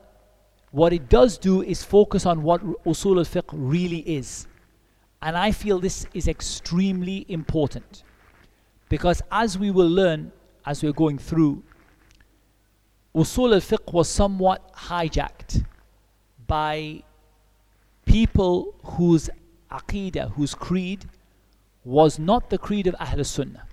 what 0.70 0.92
it 0.92 1.08
does 1.08 1.38
do 1.38 1.62
is 1.62 1.82
focus 1.82 2.26
on 2.26 2.42
what 2.42 2.62
usul 2.84 3.18
al-fiqh 3.18 3.50
really 3.52 3.98
is. 3.98 4.46
And 5.20 5.36
I 5.36 5.52
feel 5.52 5.78
this 5.78 6.06
is 6.14 6.28
extremely 6.28 7.26
important. 7.28 8.04
Because 8.88 9.22
as 9.30 9.58
we 9.58 9.70
will 9.70 9.88
learn 9.88 10.32
as 10.66 10.82
we're 10.82 10.92
going 10.92 11.18
through, 11.18 11.62
usul 13.14 13.54
al-fiqh 13.54 13.92
was 13.92 14.08
somewhat 14.08 14.72
hijacked 14.74 15.64
by 16.46 17.02
people 18.04 18.74
whose 18.84 19.30
aqidah, 19.70 20.32
whose 20.32 20.54
creed 20.54 21.06
was 21.84 22.18
not 22.18 22.50
the 22.50 22.58
creed 22.58 22.86
of 22.86 22.94
Ahl 23.00 23.24
Sunnah. 23.24 23.66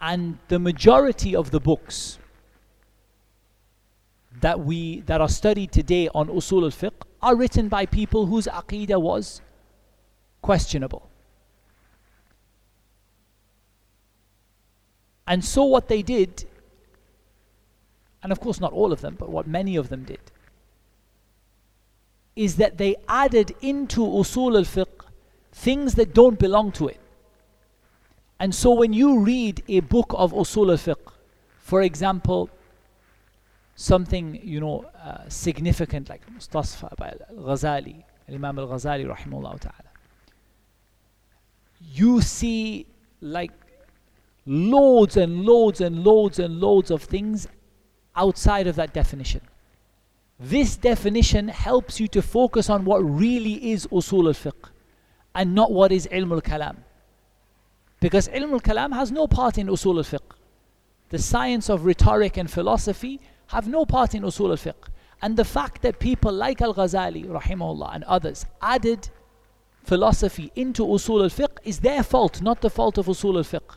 And 0.00 0.38
the 0.48 0.58
majority 0.58 1.34
of 1.34 1.50
the 1.50 1.60
books 1.60 2.18
that 4.40 4.60
we 4.60 5.00
that 5.00 5.20
are 5.20 5.28
studied 5.28 5.72
today 5.72 6.08
on 6.14 6.28
usul 6.28 6.64
al-fiqh 6.64 6.92
are 7.22 7.36
written 7.36 7.68
by 7.68 7.86
people 7.86 8.26
whose 8.26 8.46
aqidah 8.46 9.00
was 9.00 9.40
questionable. 10.42 11.08
And 15.26 15.42
so 15.44 15.64
what 15.64 15.88
they 15.88 16.02
did, 16.02 16.44
and 18.22 18.30
of 18.30 18.40
course 18.40 18.60
not 18.60 18.72
all 18.72 18.92
of 18.92 19.00
them, 19.00 19.16
but 19.18 19.30
what 19.30 19.46
many 19.46 19.76
of 19.76 19.88
them 19.88 20.04
did, 20.04 20.20
is 22.36 22.56
that 22.56 22.76
they 22.76 22.96
added 23.08 23.54
into 23.62 24.00
usul 24.00 24.56
al-fiqh 24.56 25.06
things 25.52 25.94
that 25.94 26.12
don't 26.12 26.38
belong 26.38 26.72
to 26.72 26.88
it. 26.88 27.00
And 28.38 28.54
so 28.54 28.74
when 28.74 28.92
you 28.92 29.20
read 29.20 29.62
a 29.68 29.80
book 29.80 30.12
of 30.14 30.32
usul 30.32 30.70
al-fiqh, 30.70 31.12
for 31.58 31.80
example, 31.80 32.50
something 33.76 34.38
you 34.42 34.60
know 34.60 34.84
uh, 35.02 35.28
significant 35.28 36.08
like 36.08 36.22
Mustasfa 36.32 36.94
by 36.96 37.14
Al-Ghazali, 37.30 38.04
Imam 38.28 38.58
Al-Ghazali 38.58 39.06
rahimahullah 39.06 39.60
ta'ala, 39.60 39.90
you 41.80 42.20
see 42.20 42.86
like 43.20 43.52
loads 44.46 45.16
and 45.16 45.44
loads 45.44 45.80
and 45.80 46.04
loads 46.04 46.38
and 46.38 46.60
loads 46.60 46.90
of 46.90 47.02
things 47.02 47.48
outside 48.16 48.66
of 48.66 48.76
that 48.76 48.92
definition. 48.92 49.40
This 50.38 50.76
definition 50.76 51.48
helps 51.48 52.00
you 52.00 52.08
to 52.08 52.20
focus 52.20 52.68
on 52.68 52.84
what 52.84 52.98
really 52.98 53.72
is 53.72 53.86
usul 53.86 54.26
al-fiqh 54.26 54.70
and 55.34 55.54
not 55.54 55.72
what 55.72 55.92
is 55.92 56.06
ilm 56.12 56.32
al-kalam. 56.32 56.76
Because 58.00 58.28
ilm 58.28 58.52
al-kalam 58.52 58.92
has 58.92 59.10
no 59.10 59.26
part 59.26 59.58
in 59.58 59.68
usul 59.68 59.96
al-fiqh. 59.96 60.36
The 61.10 61.18
science 61.18 61.70
of 61.70 61.84
rhetoric 61.84 62.36
and 62.36 62.50
philosophy 62.50 63.20
have 63.48 63.68
no 63.68 63.84
part 63.84 64.14
in 64.14 64.22
usul 64.22 64.50
al-fiqh. 64.50 64.88
And 65.22 65.36
the 65.36 65.44
fact 65.44 65.82
that 65.82 65.98
people 65.98 66.32
like 66.32 66.60
Al-Ghazali, 66.60 67.26
rahimahullah, 67.26 67.94
and 67.94 68.04
others 68.04 68.46
added 68.60 69.08
philosophy 69.82 70.50
into 70.54 70.84
usul 70.84 71.22
al-fiqh 71.22 71.58
is 71.64 71.80
their 71.80 72.02
fault, 72.02 72.42
not 72.42 72.60
the 72.60 72.70
fault 72.70 72.98
of 72.98 73.06
usul 73.06 73.36
al-fiqh. 73.36 73.76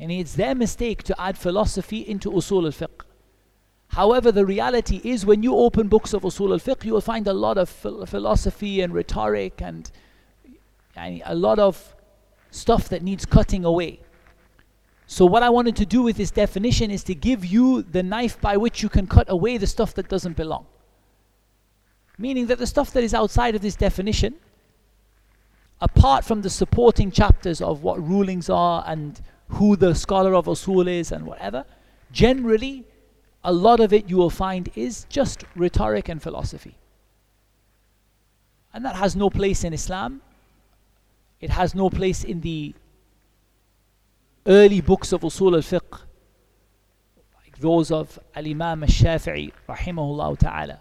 And 0.00 0.12
it's 0.12 0.34
their 0.34 0.54
mistake 0.54 1.02
to 1.04 1.20
add 1.20 1.38
philosophy 1.38 2.00
into 2.00 2.30
usul 2.30 2.64
al-fiqh. 2.66 3.02
However, 3.88 4.32
the 4.32 4.44
reality 4.44 5.00
is 5.04 5.24
when 5.24 5.42
you 5.42 5.54
open 5.54 5.88
books 5.88 6.12
of 6.12 6.22
usul 6.22 6.52
al-fiqh, 6.52 6.84
you 6.84 6.92
will 6.92 7.00
find 7.00 7.26
a 7.28 7.32
lot 7.32 7.56
of 7.56 7.68
philosophy 7.68 8.80
and 8.80 8.92
rhetoric 8.92 9.62
and, 9.62 9.90
and 10.94 11.22
a 11.24 11.34
lot 11.34 11.58
of 11.58 11.94
stuff 12.50 12.88
that 12.88 13.02
needs 13.02 13.24
cutting 13.24 13.64
away. 13.64 14.00
So 15.06 15.24
what 15.24 15.42
I 15.42 15.50
wanted 15.50 15.76
to 15.76 15.86
do 15.86 16.02
with 16.02 16.16
this 16.16 16.32
definition 16.32 16.90
is 16.90 17.04
to 17.04 17.14
give 17.14 17.44
you 17.44 17.82
the 17.82 18.02
knife 18.02 18.40
by 18.40 18.56
which 18.56 18.82
you 18.82 18.88
can 18.88 19.06
cut 19.06 19.30
away 19.30 19.56
the 19.56 19.66
stuff 19.66 19.94
that 19.94 20.08
doesn't 20.08 20.36
belong. 20.36 20.66
Meaning 22.18 22.46
that 22.46 22.58
the 22.58 22.66
stuff 22.66 22.92
that 22.92 23.04
is 23.04 23.14
outside 23.14 23.54
of 23.54 23.62
this 23.62 23.76
definition, 23.76 24.34
apart 25.80 26.24
from 26.24 26.42
the 26.42 26.50
supporting 26.50 27.10
chapters 27.10 27.60
of 27.60 27.82
what 27.82 28.02
rulings 28.02 28.50
are 28.50 28.82
and 28.86 29.20
who 29.48 29.76
the 29.76 29.94
scholar 29.94 30.34
of 30.34 30.46
usul 30.46 30.88
is 30.88 31.12
and 31.12 31.24
whatever, 31.24 31.64
generally 32.10 32.84
a 33.44 33.52
lot 33.52 33.78
of 33.78 33.92
it 33.92 34.10
you 34.10 34.16
will 34.16 34.30
find 34.30 34.70
is 34.74 35.06
just 35.08 35.44
rhetoric 35.54 36.08
and 36.08 36.20
philosophy. 36.20 36.76
And 38.74 38.84
that 38.84 38.96
has 38.96 39.14
no 39.14 39.30
place 39.30 39.62
in 39.62 39.72
Islam. 39.72 40.20
It 41.40 41.50
has 41.50 41.74
no 41.74 41.88
place 41.90 42.24
in 42.24 42.40
the 42.40 42.74
early 44.46 44.80
books 44.80 45.12
of 45.12 45.22
usul 45.22 45.54
al-fiqh. 45.54 46.00
Like 47.34 47.58
those 47.58 47.90
of 47.90 48.18
Al-Imam 48.34 48.82
al-Shafi'i 48.82 49.52
rahimahullah 49.68 50.38
ta'ala. 50.38 50.80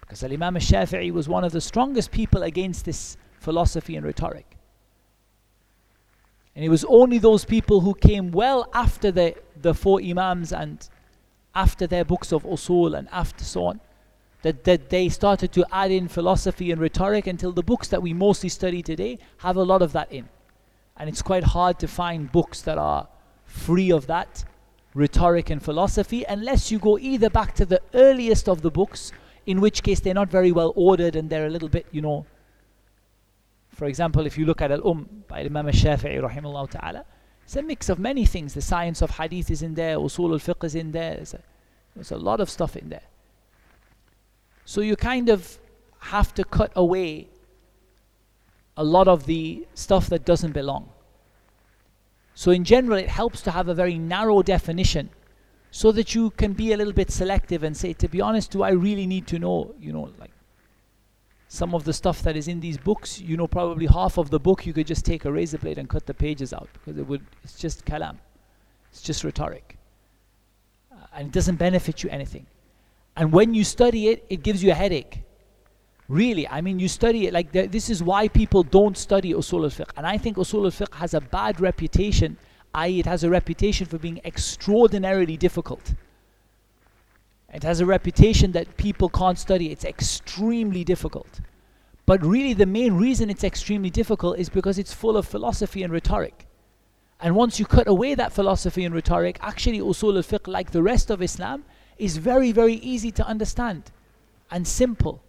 Because 0.00 0.22
Al-Imam 0.24 0.56
al-Shafi'i 0.56 1.10
was 1.12 1.28
one 1.28 1.44
of 1.44 1.52
the 1.52 1.60
strongest 1.60 2.10
people 2.10 2.42
against 2.42 2.84
this 2.84 3.16
philosophy 3.40 3.96
and 3.96 4.04
rhetoric. 4.04 4.56
And 6.54 6.64
it 6.64 6.68
was 6.68 6.84
only 6.84 7.18
those 7.18 7.44
people 7.44 7.80
who 7.80 7.94
came 7.94 8.30
well 8.30 8.68
after 8.74 9.10
the, 9.10 9.34
the 9.60 9.72
four 9.72 10.00
Imams 10.02 10.52
and 10.52 10.86
after 11.54 11.86
their 11.86 12.04
books 12.04 12.32
of 12.32 12.44
usul 12.44 12.96
and 12.96 13.08
after 13.10 13.44
so 13.44 13.66
on 13.66 13.80
that, 14.42 14.64
that 14.64 14.90
they 14.90 15.08
started 15.08 15.52
to 15.52 15.64
add 15.72 15.90
in 15.90 16.08
philosophy 16.08 16.70
and 16.70 16.80
rhetoric 16.80 17.26
until 17.26 17.52
the 17.52 17.62
books 17.62 17.88
that 17.88 18.02
we 18.02 18.12
mostly 18.12 18.48
study 18.48 18.82
today 18.82 19.18
have 19.38 19.56
a 19.56 19.62
lot 19.62 19.82
of 19.82 19.92
that 19.92 20.10
in. 20.12 20.28
And 20.96 21.08
it's 21.08 21.22
quite 21.22 21.44
hard 21.44 21.78
to 21.80 21.88
find 21.88 22.30
books 22.30 22.62
that 22.62 22.78
are 22.78 23.08
free 23.44 23.90
of 23.90 24.06
that 24.06 24.44
rhetoric 24.94 25.50
and 25.50 25.62
philosophy 25.62 26.24
unless 26.28 26.70
you 26.70 26.78
go 26.78 26.98
either 26.98 27.30
back 27.30 27.54
to 27.54 27.64
the 27.64 27.80
earliest 27.94 28.48
of 28.48 28.62
the 28.62 28.70
books, 28.70 29.12
in 29.46 29.60
which 29.60 29.82
case 29.82 30.00
they're 30.00 30.14
not 30.14 30.30
very 30.30 30.52
well 30.52 30.72
ordered 30.76 31.16
and 31.16 31.30
they're 31.30 31.46
a 31.46 31.50
little 31.50 31.68
bit, 31.68 31.86
you 31.90 32.00
know. 32.00 32.26
For 33.70 33.86
example, 33.86 34.26
if 34.26 34.36
you 34.36 34.44
look 34.44 34.60
at 34.60 34.70
Al 34.70 34.86
Um 34.86 35.24
by 35.28 35.40
Imam 35.40 35.66
Shafi'i, 35.66 36.20
rahimahullah 36.20 36.70
ta'ala, 36.70 37.04
it's 37.42 37.56
a 37.56 37.62
mix 37.62 37.88
of 37.88 37.98
many 37.98 38.24
things. 38.24 38.54
The 38.54 38.60
science 38.60 39.02
of 39.02 39.10
hadith 39.10 39.50
is 39.50 39.62
in 39.62 39.74
there, 39.74 39.96
usul 39.96 40.30
al 40.32 40.38
fiqh 40.38 40.64
is 40.64 40.74
in 40.74 40.92
there, 40.92 41.16
there's 41.16 41.34
a, 41.34 41.40
there's 41.94 42.12
a 42.12 42.16
lot 42.16 42.40
of 42.40 42.48
stuff 42.50 42.76
in 42.76 42.88
there. 42.90 43.08
So 44.64 44.80
you 44.80 44.94
kind 44.96 45.28
of 45.28 45.58
have 45.98 46.34
to 46.34 46.44
cut 46.44 46.72
away 46.76 47.28
a 48.76 48.84
lot 48.84 49.08
of 49.08 49.26
the 49.26 49.66
stuff 49.74 50.08
that 50.08 50.24
doesn't 50.24 50.52
belong. 50.52 50.88
So, 52.34 52.50
in 52.50 52.64
general, 52.64 52.98
it 52.98 53.08
helps 53.08 53.42
to 53.42 53.50
have 53.50 53.68
a 53.68 53.74
very 53.74 53.98
narrow 53.98 54.42
definition 54.42 55.10
so 55.70 55.92
that 55.92 56.14
you 56.14 56.30
can 56.30 56.52
be 56.52 56.72
a 56.72 56.76
little 56.76 56.92
bit 56.92 57.10
selective 57.10 57.62
and 57.62 57.76
say, 57.76 57.92
to 57.94 58.08
be 58.08 58.20
honest, 58.20 58.50
do 58.50 58.62
I 58.62 58.70
really 58.70 59.06
need 59.06 59.26
to 59.28 59.38
know, 59.38 59.74
you 59.80 59.92
know, 59.92 60.10
like 60.18 60.30
some 61.48 61.74
of 61.74 61.84
the 61.84 61.92
stuff 61.92 62.22
that 62.22 62.36
is 62.36 62.48
in 62.48 62.60
these 62.60 62.78
books, 62.78 63.20
you 63.20 63.36
know, 63.36 63.46
probably 63.46 63.86
half 63.86 64.16
of 64.18 64.30
the 64.30 64.40
book 64.40 64.64
you 64.66 64.72
could 64.72 64.86
just 64.86 65.04
take 65.04 65.24
a 65.24 65.32
razor 65.32 65.58
blade 65.58 65.78
and 65.78 65.88
cut 65.88 66.06
the 66.06 66.14
pages 66.14 66.52
out 66.52 66.68
because 66.72 66.98
it 66.98 67.06
would, 67.06 67.22
it's 67.42 67.58
just 67.58 67.84
kalam, 67.84 68.16
it's 68.90 69.02
just 69.02 69.24
rhetoric. 69.24 69.76
Uh, 70.90 71.06
and 71.14 71.28
it 71.28 71.32
doesn't 71.32 71.56
benefit 71.56 72.02
you 72.02 72.10
anything. 72.10 72.46
And 73.16 73.32
when 73.32 73.52
you 73.52 73.64
study 73.64 74.08
it, 74.08 74.24
it 74.30 74.42
gives 74.42 74.62
you 74.62 74.70
a 74.70 74.74
headache. 74.74 75.22
Really, 76.08 76.46
I 76.48 76.60
mean, 76.60 76.78
you 76.78 76.88
study 76.88 77.26
it 77.26 77.32
like 77.32 77.52
this 77.52 77.88
is 77.88 78.02
why 78.02 78.28
people 78.28 78.62
don't 78.62 78.96
study 78.96 79.32
usul 79.32 79.64
al-fiqh. 79.64 79.90
And 79.96 80.06
I 80.06 80.18
think 80.18 80.36
usul 80.36 80.64
al-fiqh 80.64 80.94
has 80.94 81.14
a 81.14 81.20
bad 81.20 81.60
reputation, 81.60 82.36
i.e., 82.74 83.00
it 83.00 83.06
has 83.06 83.24
a 83.24 83.30
reputation 83.30 83.86
for 83.86 83.98
being 83.98 84.20
extraordinarily 84.24 85.36
difficult. 85.36 85.94
It 87.52 87.62
has 87.62 87.80
a 87.80 87.86
reputation 87.86 88.52
that 88.52 88.76
people 88.76 89.08
can't 89.08 89.38
study. 89.38 89.70
It's 89.70 89.84
extremely 89.84 90.84
difficult. 90.84 91.40
But 92.04 92.24
really, 92.24 92.52
the 92.54 92.66
main 92.66 92.94
reason 92.94 93.30
it's 93.30 93.44
extremely 93.44 93.90
difficult 93.90 94.38
is 94.38 94.48
because 94.48 94.78
it's 94.78 94.92
full 94.92 95.16
of 95.16 95.26
philosophy 95.26 95.82
and 95.82 95.92
rhetoric. 95.92 96.46
And 97.20 97.36
once 97.36 97.60
you 97.60 97.66
cut 97.66 97.86
away 97.86 98.14
that 98.14 98.32
philosophy 98.32 98.84
and 98.84 98.94
rhetoric, 98.94 99.38
actually, 99.40 99.78
usul 99.78 100.16
al 100.16 100.22
fiqh, 100.22 100.48
like 100.48 100.72
the 100.72 100.82
rest 100.82 101.10
of 101.10 101.22
Islam, 101.22 101.64
is 101.96 102.16
very, 102.16 102.50
very 102.50 102.74
easy 102.74 103.12
to 103.12 103.26
understand 103.26 103.92
and 104.50 104.66
simple. 104.66 105.22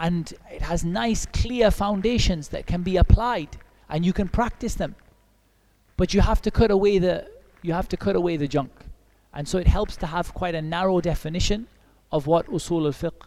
And 0.00 0.32
it 0.50 0.62
has 0.62 0.82
nice, 0.84 1.26
clear 1.26 1.70
foundations 1.70 2.48
that 2.48 2.66
can 2.66 2.82
be 2.82 2.96
applied 2.96 3.58
and 3.88 4.04
you 4.04 4.12
can 4.12 4.28
practice 4.28 4.74
them. 4.74 4.96
But 5.96 6.14
you 6.14 6.22
have 6.22 6.40
to 6.42 6.50
cut 6.50 6.70
away 6.70 6.98
the 6.98 7.28
you 7.62 7.74
have 7.74 7.88
to 7.88 7.96
cut 7.96 8.16
away 8.16 8.38
the 8.38 8.48
junk. 8.48 8.72
And 9.34 9.46
so 9.46 9.58
it 9.58 9.66
helps 9.66 9.96
to 9.98 10.06
have 10.06 10.32
quite 10.32 10.54
a 10.54 10.62
narrow 10.62 11.00
definition 11.00 11.66
of 12.10 12.26
what 12.26 12.46
usul 12.46 12.86
al-fiqh 12.86 13.26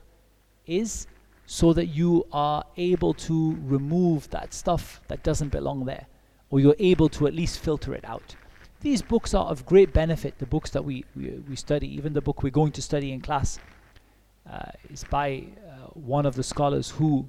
is 0.66 1.08
so 1.46 1.74
that 1.74 1.88
you 1.88 2.26
are 2.32 2.64
able 2.78 3.14
to 3.14 3.58
remove 3.64 4.30
that 4.32 4.54
stuff 4.54 5.02
that 5.08 5.24
doesn't 5.24 5.50
belong 5.50 5.86
there 5.86 6.08
or 6.50 6.60
you're 6.60 6.76
able 6.80 7.10
to 7.10 7.28
at 7.28 7.34
least 7.34 7.60
filter 7.60 7.94
it 7.94 8.06
out. 8.06 8.36
These 8.82 9.02
books 9.02 9.34
are 9.34 9.46
of 9.46 9.66
great 9.66 9.94
benefit, 9.94 10.40
the 10.40 10.46
books 10.46 10.70
that 10.72 10.84
we, 10.84 11.06
we, 11.16 11.44
we 11.50 11.56
study, 11.56 11.88
even 11.96 12.14
the 12.14 12.22
book 12.22 12.44
we're 12.44 12.50
going 12.50 12.72
to 12.74 12.82
study 12.82 13.12
in 13.12 13.22
class 13.22 13.60
uh, 14.50 14.72
is 14.92 15.04
by 15.06 15.46
one 15.94 16.26
of 16.26 16.36
the 16.36 16.44
scholars 16.44 16.92
who 16.92 17.28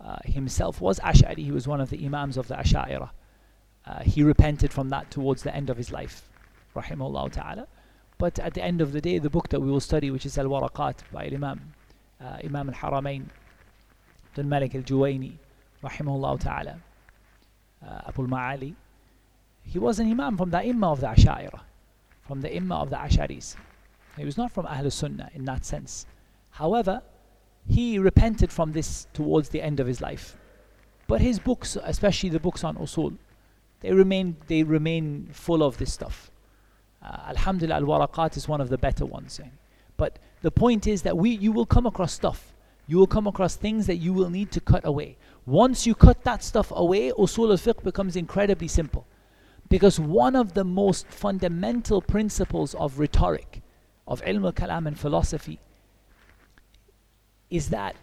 uh, 0.00 0.16
himself 0.24 0.80
was 0.80 0.98
Ash'ari, 1.00 1.38
he 1.38 1.52
was 1.52 1.66
one 1.68 1.80
of 1.80 1.90
the 1.90 2.04
Imams 2.04 2.36
of 2.36 2.48
the 2.48 2.54
Ash'ira. 2.54 3.10
Uh, 3.84 4.00
he 4.00 4.22
repented 4.22 4.72
from 4.72 4.88
that 4.90 5.10
towards 5.10 5.42
the 5.42 5.54
end 5.54 5.70
of 5.70 5.76
his 5.76 5.90
life, 5.90 6.28
rahimahullah 6.76 7.32
ta'ala. 7.32 7.66
But 8.18 8.38
at 8.38 8.54
the 8.54 8.62
end 8.62 8.80
of 8.80 8.92
the 8.92 9.00
day, 9.00 9.18
the 9.18 9.30
book 9.30 9.48
that 9.48 9.60
we 9.60 9.70
will 9.70 9.80
study, 9.80 10.10
which 10.10 10.26
is 10.26 10.38
Al-Waraqat 10.38 10.98
by 11.12 11.24
Imam, 11.26 11.72
uh, 12.20 12.38
Imam 12.44 12.68
Al-Haramain, 12.68 13.24
Abdul 14.30 14.44
Malik 14.44 14.74
Al-Juwayni, 14.74 15.32
rahimahullah 15.82 16.40
ta'ala, 16.40 16.78
uh, 17.84 18.00
Abu 18.06 18.22
Al-Ma'ali, 18.22 18.74
he 19.64 19.78
was 19.78 19.98
an 19.98 20.10
imam 20.10 20.36
from 20.36 20.50
the 20.50 20.58
Imam 20.58 20.84
of 20.84 21.00
the 21.00 21.06
Ash'ira, 21.06 21.60
from 22.26 22.40
the 22.40 22.54
Imam 22.54 22.72
of 22.72 22.90
the 22.90 22.96
Ash'aris. 22.96 23.56
He 24.16 24.24
was 24.24 24.36
not 24.36 24.52
from 24.52 24.66
Ahl 24.66 24.90
Sunnah 24.90 25.30
in 25.34 25.44
that 25.46 25.64
sense. 25.64 26.06
However, 26.50 27.02
he 27.66 27.98
repented 27.98 28.50
from 28.50 28.72
this 28.72 29.06
towards 29.12 29.50
the 29.50 29.62
end 29.62 29.80
of 29.80 29.86
his 29.86 30.00
life. 30.00 30.36
But 31.06 31.20
his 31.20 31.38
books, 31.38 31.76
especially 31.82 32.30
the 32.30 32.40
books 32.40 32.64
on 32.64 32.76
usul, 32.76 33.16
they 33.80 33.92
remain 33.92 34.36
they 34.46 34.62
remain 34.62 35.28
full 35.32 35.62
of 35.62 35.78
this 35.78 35.92
stuff. 35.92 36.30
Uh, 37.02 37.16
Alhamdulillah, 37.28 37.76
Al-Waraqat 37.76 38.36
is 38.36 38.46
one 38.46 38.60
of 38.60 38.68
the 38.68 38.78
better 38.78 39.04
ones. 39.04 39.40
But 39.96 40.18
the 40.40 40.50
point 40.50 40.86
is 40.86 41.02
that 41.02 41.16
we 41.16 41.30
you 41.30 41.52
will 41.52 41.66
come 41.66 41.86
across 41.86 42.12
stuff. 42.12 42.54
You 42.86 42.98
will 42.98 43.06
come 43.06 43.26
across 43.26 43.56
things 43.56 43.86
that 43.86 43.96
you 43.96 44.12
will 44.12 44.30
need 44.30 44.50
to 44.52 44.60
cut 44.60 44.84
away. 44.84 45.16
Once 45.46 45.86
you 45.86 45.94
cut 45.94 46.22
that 46.24 46.42
stuff 46.42 46.72
away, 46.74 47.10
usul 47.12 47.50
al-fiqh 47.50 47.82
becomes 47.82 48.16
incredibly 48.16 48.68
simple. 48.68 49.06
Because 49.68 49.98
one 49.98 50.36
of 50.36 50.54
the 50.54 50.64
most 50.64 51.06
fundamental 51.08 52.02
principles 52.02 52.74
of 52.74 52.98
rhetoric, 52.98 53.62
of 54.06 54.22
ilm 54.22 54.44
al-kalam 54.44 54.86
and 54.86 54.98
philosophy, 54.98 55.58
is 57.52 57.68
that 57.68 57.94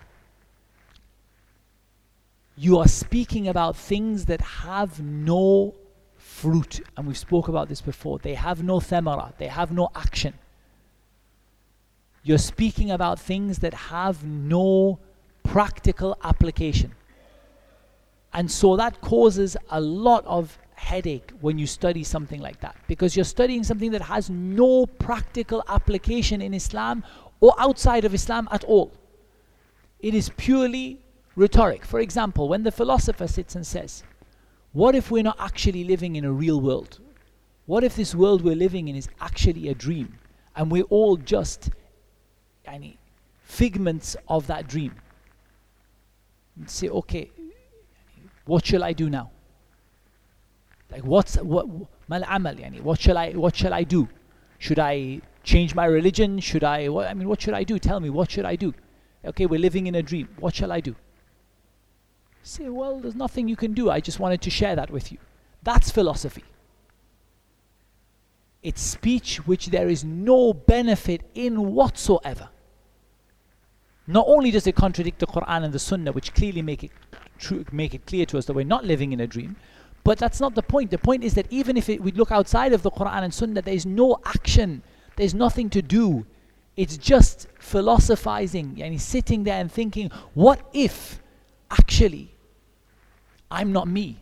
you 2.56 2.78
are 2.78 2.88
speaking 2.88 3.48
about 3.48 3.76
things 3.76 4.26
that 4.26 4.42
have 4.42 5.02
no 5.02 5.74
fruit. 6.18 6.82
And 6.96 7.08
we've 7.08 7.18
spoke 7.18 7.48
about 7.48 7.68
this 7.70 7.82
before. 7.82 8.20
They 8.20 8.36
have 8.36 8.64
no 8.64 8.80
thamara, 8.80 9.34
they 9.38 9.48
have 9.48 9.72
no 9.72 9.90
action. 9.96 10.34
You're 12.22 12.38
speaking 12.38 12.92
about 12.92 13.20
things 13.20 13.60
that 13.60 13.74
have 13.74 14.24
no 14.26 15.00
practical 15.44 16.18
application. 16.24 16.94
And 18.34 18.52
so 18.52 18.76
that 18.76 19.02
causes 19.02 19.58
a 19.70 19.82
lot 19.82 20.26
of 20.26 20.58
headache 20.76 21.32
when 21.42 21.58
you 21.58 21.66
study 21.66 22.04
something 22.04 22.40
like 22.40 22.60
that 22.62 22.76
because 22.88 23.16
you're 23.16 23.26
studying 23.26 23.64
something 23.64 23.92
that 23.92 24.02
has 24.02 24.30
no 24.30 24.86
practical 24.86 25.64
application 25.68 26.42
in 26.42 26.54
Islam 26.54 27.04
or 27.40 27.54
outside 27.58 28.06
of 28.06 28.14
Islam 28.14 28.48
at 28.52 28.64
all. 28.66 28.92
It 30.00 30.14
is 30.14 30.30
purely 30.38 31.02
rhetoric. 31.36 31.86
For 31.86 32.00
example, 32.00 32.48
when 32.48 32.64
the 32.64 32.72
philosopher 32.72 33.28
sits 33.28 33.56
and 33.56 33.66
says, 33.66 34.04
What 34.72 34.96
if 34.96 35.12
we're 35.12 35.24
not 35.24 35.38
actually 35.40 35.84
living 35.84 36.16
in 36.16 36.26
a 36.26 36.32
real 36.32 36.62
world? 36.62 37.00
What 37.70 37.84
if 37.84 37.96
this 37.96 38.16
world 38.16 38.44
we're 38.44 38.56
living 38.56 38.88
in 38.88 38.96
is 38.96 39.10
actually 39.22 39.70
a 39.70 39.76
dream 39.76 40.18
and 40.56 40.72
we're 40.72 40.90
all 40.90 41.18
just 41.18 41.70
any 42.66 42.98
figments 43.44 44.16
of 44.28 44.48
that 44.48 44.68
dream? 44.68 44.96
And 46.56 46.68
say, 46.68 46.90
okay, 46.90 47.30
what 48.46 48.66
shall 48.66 48.84
I 48.84 48.94
do 48.94 49.08
now? 49.08 49.30
Like 50.92 51.04
what's 51.04 51.36
what 51.36 51.68
mal 52.08 52.24
amal 52.28 52.56
yani? 52.56 52.82
What 52.82 53.00
shall 53.00 53.20
I 53.20 53.34
what 53.34 53.56
shall 53.56 53.74
I 53.76 53.84
do? 53.84 54.10
Should 54.58 54.80
I 54.80 55.22
change 55.44 55.76
my 55.76 55.86
religion? 55.86 56.40
Should 56.40 56.64
I 56.64 56.90
what 56.90 57.08
I 57.08 57.14
mean 57.14 57.30
what 57.30 57.40
should 57.40 57.54
I 57.54 57.64
do? 57.64 57.78
Tell 57.78 58.00
me 58.00 58.10
what 58.10 58.32
should 58.32 58.46
I 58.46 58.56
do? 58.56 58.74
Okay, 59.26 59.46
we're 59.46 59.60
living 59.60 59.88
in 59.88 59.96
a 59.96 60.02
dream. 60.02 60.30
What 60.40 60.56
shall 60.56 60.72
I 60.72 60.80
do? 60.80 60.96
Say, 62.42 62.70
well, 62.70 63.00
there's 63.00 63.16
nothing 63.16 63.48
you 63.48 63.56
can 63.56 63.74
do. 63.74 63.90
I 63.90 64.00
just 64.00 64.20
wanted 64.20 64.42
to 64.42 64.50
share 64.50 64.76
that 64.76 64.90
with 64.90 65.12
you. 65.12 65.18
That's 65.62 65.92
philosophy. 65.92 66.44
It's 68.64 68.82
speech 68.82 69.46
which 69.46 69.68
there 69.68 69.90
is 69.90 70.04
no 70.04 70.54
benefit 70.54 71.22
in 71.34 71.74
whatsoever. 71.74 72.50
Not 74.08 74.26
only 74.28 74.52
does 74.52 74.68
it 74.68 74.76
contradict 74.76 75.20
the 75.20 75.28
Quran 75.28 75.64
and 75.64 75.74
the 75.74 75.80
Sunnah, 75.80 76.12
which 76.12 76.34
clearly 76.34 76.62
make 76.62 76.84
it 76.84 76.92
make 77.72 77.94
it 77.94 78.06
clear 78.06 78.26
to 78.26 78.38
us 78.38 78.46
that 78.46 78.54
we're 78.54 78.66
not 78.66 78.84
living 78.84 79.14
in 79.14 79.20
a 79.22 79.28
dream, 79.28 79.56
but 80.04 80.18
that's 80.18 80.42
not 80.42 80.56
the 80.56 80.64
point. 80.64 80.92
The 80.92 80.98
point 80.98 81.24
is 81.24 81.36
that 81.36 81.48
even 81.50 81.78
if 81.78 81.88
it, 81.88 82.02
we 82.02 82.12
look 82.12 82.32
outside 82.32 82.74
of 82.74 82.82
the 82.82 82.92
Quran 82.92 83.24
and 83.24 83.34
Sunnah, 83.34 83.62
there 83.62 83.74
is 83.74 83.86
no 83.86 84.20
action, 84.26 84.84
there's 85.16 85.34
nothing 85.34 85.70
to 85.70 85.82
do. 85.82 86.26
It's 86.80 86.96
just 86.96 87.48
philosophizing 87.60 88.82
and 88.82 88.94
he's 88.94 89.04
sitting 89.04 89.44
there 89.44 89.60
and 89.60 89.70
thinking, 89.70 90.10
what 90.34 90.62
if 90.72 91.20
actually 91.70 92.32
I'm 93.52 93.74
not 93.74 93.90
me? 93.90 94.18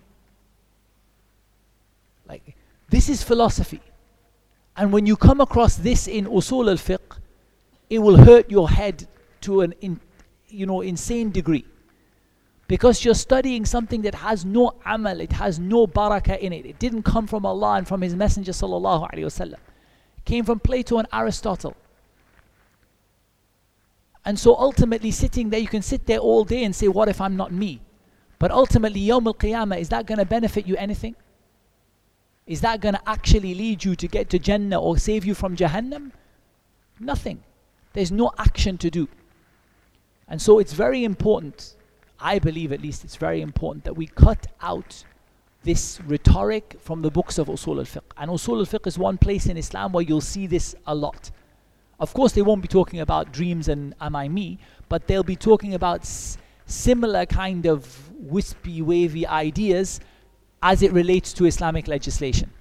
Like, 2.28 2.56
this 2.90 3.10
is 3.10 3.22
philosophy. 3.22 3.80
And 4.76 4.92
when 4.92 5.06
you 5.06 5.16
come 5.16 5.40
across 5.40 5.76
this 5.76 6.08
in 6.08 6.26
usul 6.26 6.68
al 6.68 6.78
fiqh, 6.78 7.20
it 7.92 8.00
will 8.00 8.18
hurt 8.18 8.50
your 8.50 8.68
head 8.72 9.08
to 9.42 9.62
an 9.62 9.76
in, 9.82 10.00
you 10.50 10.66
know 10.66 10.82
insane 10.82 11.30
degree. 11.30 11.64
Because 12.68 13.06
you're 13.06 13.14
studying 13.30 13.66
something 13.66 14.02
that 14.02 14.16
has 14.16 14.46
no 14.46 14.74
amal, 14.84 15.22
it 15.22 15.34
has 15.34 15.60
no 15.60 15.86
barakah 15.86 16.40
in 16.40 16.54
it. 16.54 16.66
It 16.66 16.80
didn't 16.80 17.04
come 17.04 17.28
from 17.28 17.46
Allah 17.46 17.74
and 17.76 17.88
from 17.88 18.02
His 18.02 18.16
Messenger 18.16 18.54
sallallahu 18.54 19.12
alaihi 19.12 19.30
wasallam. 19.30 19.60
It 20.18 20.26
came 20.26 20.44
from 20.44 20.60
Plato 20.60 20.98
and 20.98 21.08
Aristotle. 21.14 21.78
And 24.28 24.38
so 24.38 24.58
ultimately 24.58 25.12
sitting 25.12 25.50
there, 25.50 25.62
you 25.62 25.70
can 25.70 25.82
sit 25.82 26.06
there 26.06 26.18
all 26.18 26.44
day 26.44 26.66
and 26.66 26.76
say, 26.76 26.90
what 26.90 27.08
if 27.08 27.22
I'm 27.22 27.38
not 27.38 27.54
me? 27.54 27.80
But 28.40 28.52
ultimately, 28.52 29.00
Yawm 29.00 29.26
al-Qiyamah, 29.26 29.80
is 29.80 29.88
that 29.88 30.06
going 30.06 30.18
to 30.18 30.26
benefit 30.26 30.68
you 30.68 30.76
anything? 30.76 31.16
Is 32.46 32.60
that 32.60 32.82
going 32.82 32.96
to 32.96 33.02
actually 33.08 33.56
lead 33.56 33.86
you 33.86 33.96
to 33.96 34.06
get 34.06 34.30
to 34.32 34.38
Jannah 34.38 34.82
or 34.82 34.98
save 34.98 35.24
you 35.24 35.34
from 35.34 35.56
Jahannam? 35.56 36.12
Nothing. 37.00 37.42
There's 37.94 38.12
no 38.12 38.34
action 38.38 38.78
to 38.80 38.90
do. 38.92 39.08
And 40.28 40.42
so 40.42 40.60
it's 40.60 40.74
very 40.74 41.06
important, 41.06 41.78
I 42.20 42.38
believe 42.40 42.74
at 42.74 42.82
least 42.82 43.06
it's 43.06 43.16
very 43.16 43.40
important 43.40 43.86
that 43.86 43.96
we 43.96 44.08
cut 44.08 44.46
out 44.62 45.06
this 45.64 46.02
rhetoric 46.06 46.76
from 46.82 47.02
the 47.02 47.10
books 47.10 47.38
of 47.38 47.48
Usul 47.48 47.78
al-Fiqh. 47.78 48.12
And 48.18 48.30
Usul 48.30 48.60
al-Fiqh 48.60 48.88
is 48.88 49.00
one 49.00 49.18
place 49.18 49.46
in 49.46 49.56
Islam 49.56 49.94
where 49.94 50.04
you'll 50.04 50.20
see 50.20 50.48
this 50.48 50.76
a 50.86 50.94
lot. 50.94 51.32
Of 52.00 52.14
course, 52.14 52.32
they 52.34 52.42
won't 52.42 52.62
be 52.62 52.68
talking 52.68 53.00
about 53.00 53.32
dreams 53.32 53.68
and 53.68 53.96
am 54.00 54.16
I 54.16 54.28
me, 54.28 54.60
but 54.88 55.08
they'll 55.08 55.24
be 55.24 55.36
talking 55.36 55.74
about 55.74 56.02
s- 56.02 56.38
similar 56.66 57.26
kind 57.26 57.66
of 57.66 58.10
wispy, 58.20 58.82
wavy 58.82 59.26
ideas 59.26 60.00
as 60.62 60.82
it 60.84 60.92
relates 60.94 61.34
to 61.34 61.46
Islamic 61.46 61.88
legislation. 61.88 62.52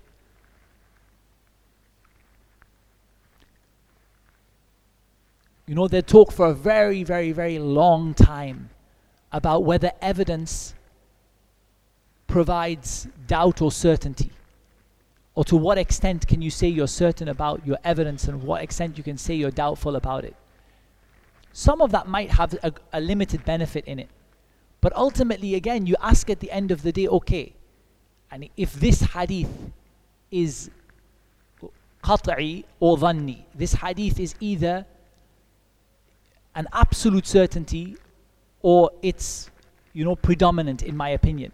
You 5.66 5.74
know, 5.74 5.88
they 5.88 6.00
talk 6.00 6.30
for 6.32 6.46
a 6.46 6.54
very, 6.54 7.02
very, 7.02 7.32
very 7.32 7.58
long 7.58 8.14
time 8.14 8.70
about 9.32 9.64
whether 9.64 9.90
evidence 10.00 10.74
provides 12.28 13.08
doubt 13.26 13.60
or 13.60 13.72
certainty. 13.72 14.30
Or 15.36 15.44
to 15.44 15.56
what 15.56 15.78
extent 15.78 16.26
can 16.26 16.42
you 16.42 16.50
say 16.50 16.66
you're 16.66 16.88
certain 16.88 17.28
about 17.28 17.64
your 17.64 17.78
evidence 17.84 18.26
and 18.26 18.42
what 18.42 18.62
extent 18.62 18.98
you 18.98 19.04
can 19.04 19.18
say 19.18 19.34
you're 19.34 19.50
doubtful 19.50 19.94
about 19.94 20.24
it. 20.24 20.34
Some 21.52 21.80
of 21.80 21.92
that 21.92 22.08
might 22.08 22.32
have 22.32 22.54
a, 22.62 22.72
a 22.92 23.00
limited 23.00 23.44
benefit 23.44 23.84
in 23.84 23.98
it. 23.98 24.08
But 24.80 24.96
ultimately, 24.96 25.54
again, 25.54 25.86
you 25.86 25.94
ask 26.00 26.28
at 26.30 26.40
the 26.40 26.50
end 26.50 26.70
of 26.70 26.82
the 26.82 26.90
day, 26.90 27.06
okay, 27.06 27.52
and 28.30 28.48
if 28.56 28.72
this 28.74 29.00
hadith 29.00 29.50
is 30.30 30.70
qat'i 32.02 32.64
or 32.80 32.96
dhanni, 32.96 33.44
this 33.54 33.74
hadith 33.74 34.18
is 34.18 34.34
either 34.40 34.86
an 36.54 36.66
absolute 36.72 37.26
certainty 37.26 37.96
or 38.62 38.90
it's, 39.02 39.50
you 39.92 40.04
know, 40.04 40.16
predominant 40.16 40.82
in 40.82 40.96
my 40.96 41.10
opinion. 41.10 41.52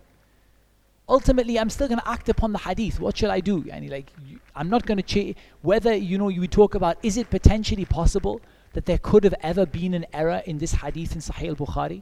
Ultimately, 1.12 1.58
I'm 1.58 1.68
still 1.68 1.88
going 1.88 2.00
to 2.00 2.08
act 2.08 2.30
upon 2.30 2.52
the 2.52 2.58
hadith. 2.58 2.98
What 2.98 3.18
should 3.18 3.28
I 3.28 3.40
do? 3.40 3.66
And 3.70 3.90
like, 3.90 4.10
I'm 4.56 4.70
not 4.70 4.86
going 4.86 4.96
to 4.96 5.02
change. 5.02 5.36
Whether 5.60 5.94
you 5.94 6.16
know, 6.16 6.30
you 6.30 6.46
talk 6.46 6.74
about 6.74 6.96
is 7.02 7.18
it 7.18 7.28
potentially 7.28 7.84
possible 7.84 8.40
that 8.72 8.86
there 8.86 8.96
could 8.96 9.22
have 9.24 9.34
ever 9.42 9.66
been 9.66 9.92
an 9.92 10.06
error 10.14 10.42
in 10.46 10.56
this 10.56 10.72
hadith 10.72 11.14
in 11.14 11.20
Sahih 11.20 11.48
al-Bukhari? 11.50 12.00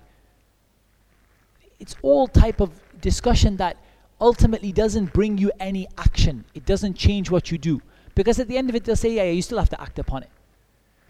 It's 1.80 1.96
all 2.02 2.28
type 2.28 2.60
of 2.60 2.70
discussion 3.00 3.56
that 3.56 3.76
ultimately 4.20 4.70
doesn't 4.70 5.12
bring 5.12 5.38
you 5.38 5.50
any 5.58 5.88
action. 5.98 6.44
It 6.54 6.64
doesn't 6.64 6.94
change 6.94 7.32
what 7.32 7.50
you 7.50 7.58
do. 7.58 7.82
Because 8.14 8.38
at 8.38 8.46
the 8.46 8.56
end 8.56 8.70
of 8.70 8.76
it, 8.76 8.84
they'll 8.84 8.94
say, 8.94 9.12
yeah, 9.12 9.24
yeah, 9.24 9.32
you 9.32 9.42
still 9.42 9.58
have 9.58 9.70
to 9.70 9.80
act 9.80 9.98
upon 9.98 10.22
it. 10.22 10.30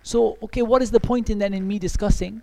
So, 0.02 0.38
okay, 0.44 0.62
what 0.62 0.80
is 0.80 0.90
the 0.90 1.00
point 1.00 1.28
in 1.28 1.38
then 1.38 1.52
in 1.52 1.68
me 1.68 1.78
discussing 1.78 2.40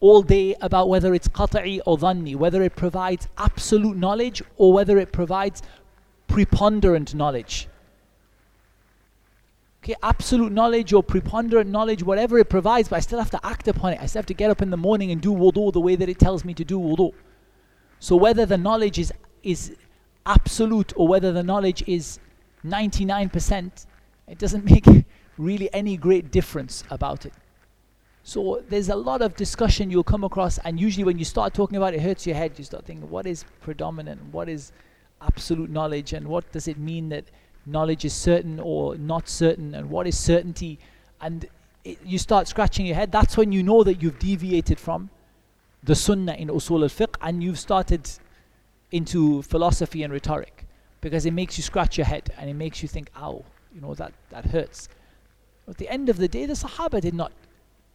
all 0.00 0.22
day 0.22 0.54
about 0.60 0.88
whether 0.88 1.14
it's 1.14 1.28
qata'i 1.28 1.80
or 1.86 1.96
dhanni, 1.96 2.36
whether 2.36 2.62
it 2.62 2.76
provides 2.76 3.28
absolute 3.38 3.96
knowledge 3.96 4.42
or 4.56 4.72
whether 4.72 4.98
it 4.98 5.12
provides 5.12 5.62
preponderant 6.28 7.14
knowledge? 7.14 7.68
Okay, 9.82 9.94
absolute 10.02 10.50
knowledge 10.50 10.94
or 10.94 11.02
preponderant 11.02 11.68
knowledge, 11.68 12.02
whatever 12.02 12.38
it 12.38 12.48
provides, 12.48 12.88
but 12.88 12.96
I 12.96 13.00
still 13.00 13.18
have 13.18 13.30
to 13.32 13.40
act 13.46 13.68
upon 13.68 13.92
it. 13.92 14.00
I 14.00 14.06
still 14.06 14.20
have 14.20 14.26
to 14.26 14.34
get 14.34 14.50
up 14.50 14.62
in 14.62 14.70
the 14.70 14.78
morning 14.78 15.10
and 15.10 15.20
do 15.20 15.30
wudu 15.30 15.72
the 15.72 15.80
way 15.80 15.94
that 15.94 16.08
it 16.08 16.18
tells 16.18 16.42
me 16.42 16.54
to 16.54 16.64
do 16.64 16.78
wudu. 16.78 17.12
So 18.00 18.16
whether 18.16 18.46
the 18.46 18.56
knowledge 18.56 18.98
is 18.98 19.12
is 19.42 19.76
absolute 20.26 20.94
or 20.96 21.06
whether 21.06 21.32
the 21.32 21.42
knowledge 21.42 21.84
is 21.86 22.18
99%, 22.64 23.86
it 24.26 24.38
doesn't 24.38 24.64
make 24.70 24.86
really 25.36 25.72
any 25.74 25.96
great 25.96 26.30
difference 26.30 26.82
about 26.90 27.26
it. 27.26 27.34
So 28.26 28.62
there's 28.70 28.88
a 28.88 28.96
lot 28.96 29.20
of 29.20 29.36
discussion 29.36 29.90
you'll 29.90 30.02
come 30.02 30.24
across, 30.24 30.56
and 30.58 30.80
usually 30.80 31.04
when 31.04 31.18
you 31.18 31.26
start 31.26 31.52
talking 31.52 31.76
about 31.76 31.92
it, 31.92 31.98
it 31.98 32.02
hurts 32.02 32.26
your 32.26 32.34
head. 32.34 32.52
You 32.56 32.64
start 32.64 32.86
thinking, 32.86 33.10
what 33.10 33.26
is 33.26 33.44
predominant? 33.60 34.32
What 34.32 34.48
is 34.48 34.72
absolute 35.20 35.68
knowledge? 35.68 36.14
And 36.14 36.26
what 36.26 36.50
does 36.50 36.66
it 36.66 36.78
mean 36.78 37.10
that 37.10 37.26
knowledge 37.66 38.02
is 38.06 38.14
certain 38.14 38.58
or 38.58 38.96
not 38.96 39.28
certain? 39.28 39.74
And 39.74 39.90
what 39.90 40.06
is 40.06 40.18
certainty? 40.18 40.78
And 41.20 41.46
it, 41.84 41.98
you 42.02 42.18
start 42.18 42.48
scratching 42.48 42.86
your 42.86 42.96
head. 42.96 43.12
That's 43.12 43.36
when 43.36 43.52
you 43.52 43.62
know 43.62 43.84
that 43.84 44.00
you've 44.02 44.18
deviated 44.18 44.80
from 44.80 45.10
the 45.82 45.94
sunnah 45.94 46.32
in 46.32 46.48
usul 46.48 46.82
al-fiqh 46.82 47.16
and 47.20 47.42
you've 47.42 47.58
started 47.58 48.08
into 48.90 49.42
philosophy 49.42 50.02
and 50.02 50.10
rhetoric 50.10 50.64
because 51.02 51.26
it 51.26 51.32
makes 51.32 51.58
you 51.58 51.62
scratch 51.62 51.98
your 51.98 52.06
head 52.06 52.32
and 52.38 52.48
it 52.48 52.54
makes 52.54 52.80
you 52.80 52.88
think, 52.88 53.10
ow, 53.18 53.44
you 53.74 53.82
know, 53.82 53.94
that, 53.94 54.14
that 54.30 54.46
hurts. 54.46 54.88
At 55.68 55.76
the 55.76 55.90
end 55.90 56.08
of 56.08 56.16
the 56.16 56.28
day, 56.28 56.46
the 56.46 56.54
Sahaba 56.54 57.02
did 57.02 57.12
not 57.12 57.32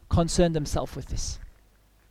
concern 0.10 0.54
themselves 0.54 0.95
with 0.95 1.08
this. 1.08 1.39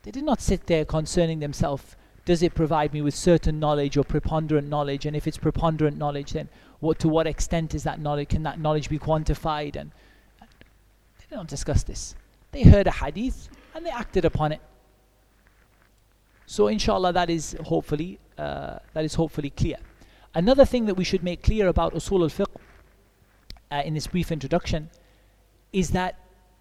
They 0.03 0.11
did 0.11 0.25
not 0.25 0.41
sit 0.41 0.67
there 0.67 0.85
concerning 0.85 1.41
themselves, 1.41 1.97
does 2.25 2.43
it 2.43 2.55
provide 2.55 2.93
me 2.93 3.03
with 3.03 3.15
certain 3.15 3.59
knowledge 3.59 3.97
or 3.97 4.05
preponderant 4.05 4.69
knowledge? 4.69 5.07
And 5.07 5.17
if 5.17 5.27
it's 5.27 5.39
preponderant 5.39 5.97
knowledge, 5.97 6.33
then 6.33 6.49
what 6.81 6.99
to 7.01 7.09
what 7.09 7.27
extent 7.27 7.75
is 7.75 7.83
that 7.83 8.01
knowledge? 8.01 8.29
Can 8.29 8.43
that 8.45 8.61
knowledge 8.61 8.89
be 8.89 8.99
quantified? 8.99 9.77
And 9.77 9.91
they 10.41 11.27
did 11.29 11.37
not 11.37 11.49
discuss 11.49 11.83
this. 11.83 12.15
They 12.53 12.63
heard 12.63 12.87
a 12.87 12.91
hadith 12.93 13.49
and 13.75 13.85
they 13.85 13.91
acted 13.91 14.25
upon 14.25 14.53
it. 14.53 14.61
So 16.47 16.69
inshallah 16.69 17.13
that 17.13 17.29
is 17.29 17.57
hopefully 17.65 18.19
uh, 18.39 18.79
that 18.95 19.05
is 19.05 19.15
hopefully 19.15 19.51
clear. 19.51 19.77
Another 20.35 20.65
thing 20.65 20.87
that 20.87 20.95
we 20.95 21.05
should 21.05 21.23
make 21.23 21.43
clear 21.43 21.69
about 21.69 21.93
usul 21.95 22.23
al-fiqh 22.23 22.47
uh, 23.71 23.83
in 23.85 23.95
this 23.95 24.07
brief 24.07 24.31
introduction 24.33 24.89
is 25.73 25.91
that 25.91 26.17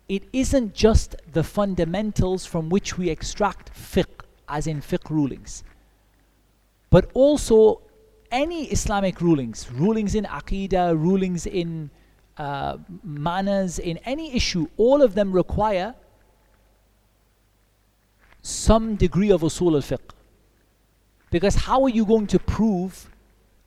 it 0.09 0.23
isn't 0.31 0.73
just 0.73 1.15
the 1.33 1.43
fundamentals 1.43 2.45
from 2.45 2.69
which 2.69 2.97
we 2.97 3.09
extract 3.09 3.73
fiqh, 3.73 4.23
as 4.47 4.67
in 4.67 4.81
fiqh 4.81 5.09
rulings, 5.09 5.63
but 6.89 7.09
also 7.13 7.81
any 8.31 8.65
Islamic 8.65 9.21
rulings, 9.21 9.69
rulings 9.71 10.15
in 10.15 10.25
aqidah, 10.25 10.97
rulings 10.97 11.45
in 11.45 11.89
uh, 12.37 12.77
manners, 13.03 13.79
in 13.79 13.97
any 13.99 14.33
issue, 14.35 14.67
all 14.77 15.01
of 15.01 15.15
them 15.15 15.31
require 15.31 15.95
some 18.41 18.95
degree 18.95 19.31
of 19.31 19.41
usul 19.41 19.75
al-fiqh. 19.75 20.11
Because 21.29 21.55
how 21.55 21.83
are 21.83 21.89
you 21.89 22.05
going 22.05 22.27
to 22.27 22.39
prove 22.39 23.09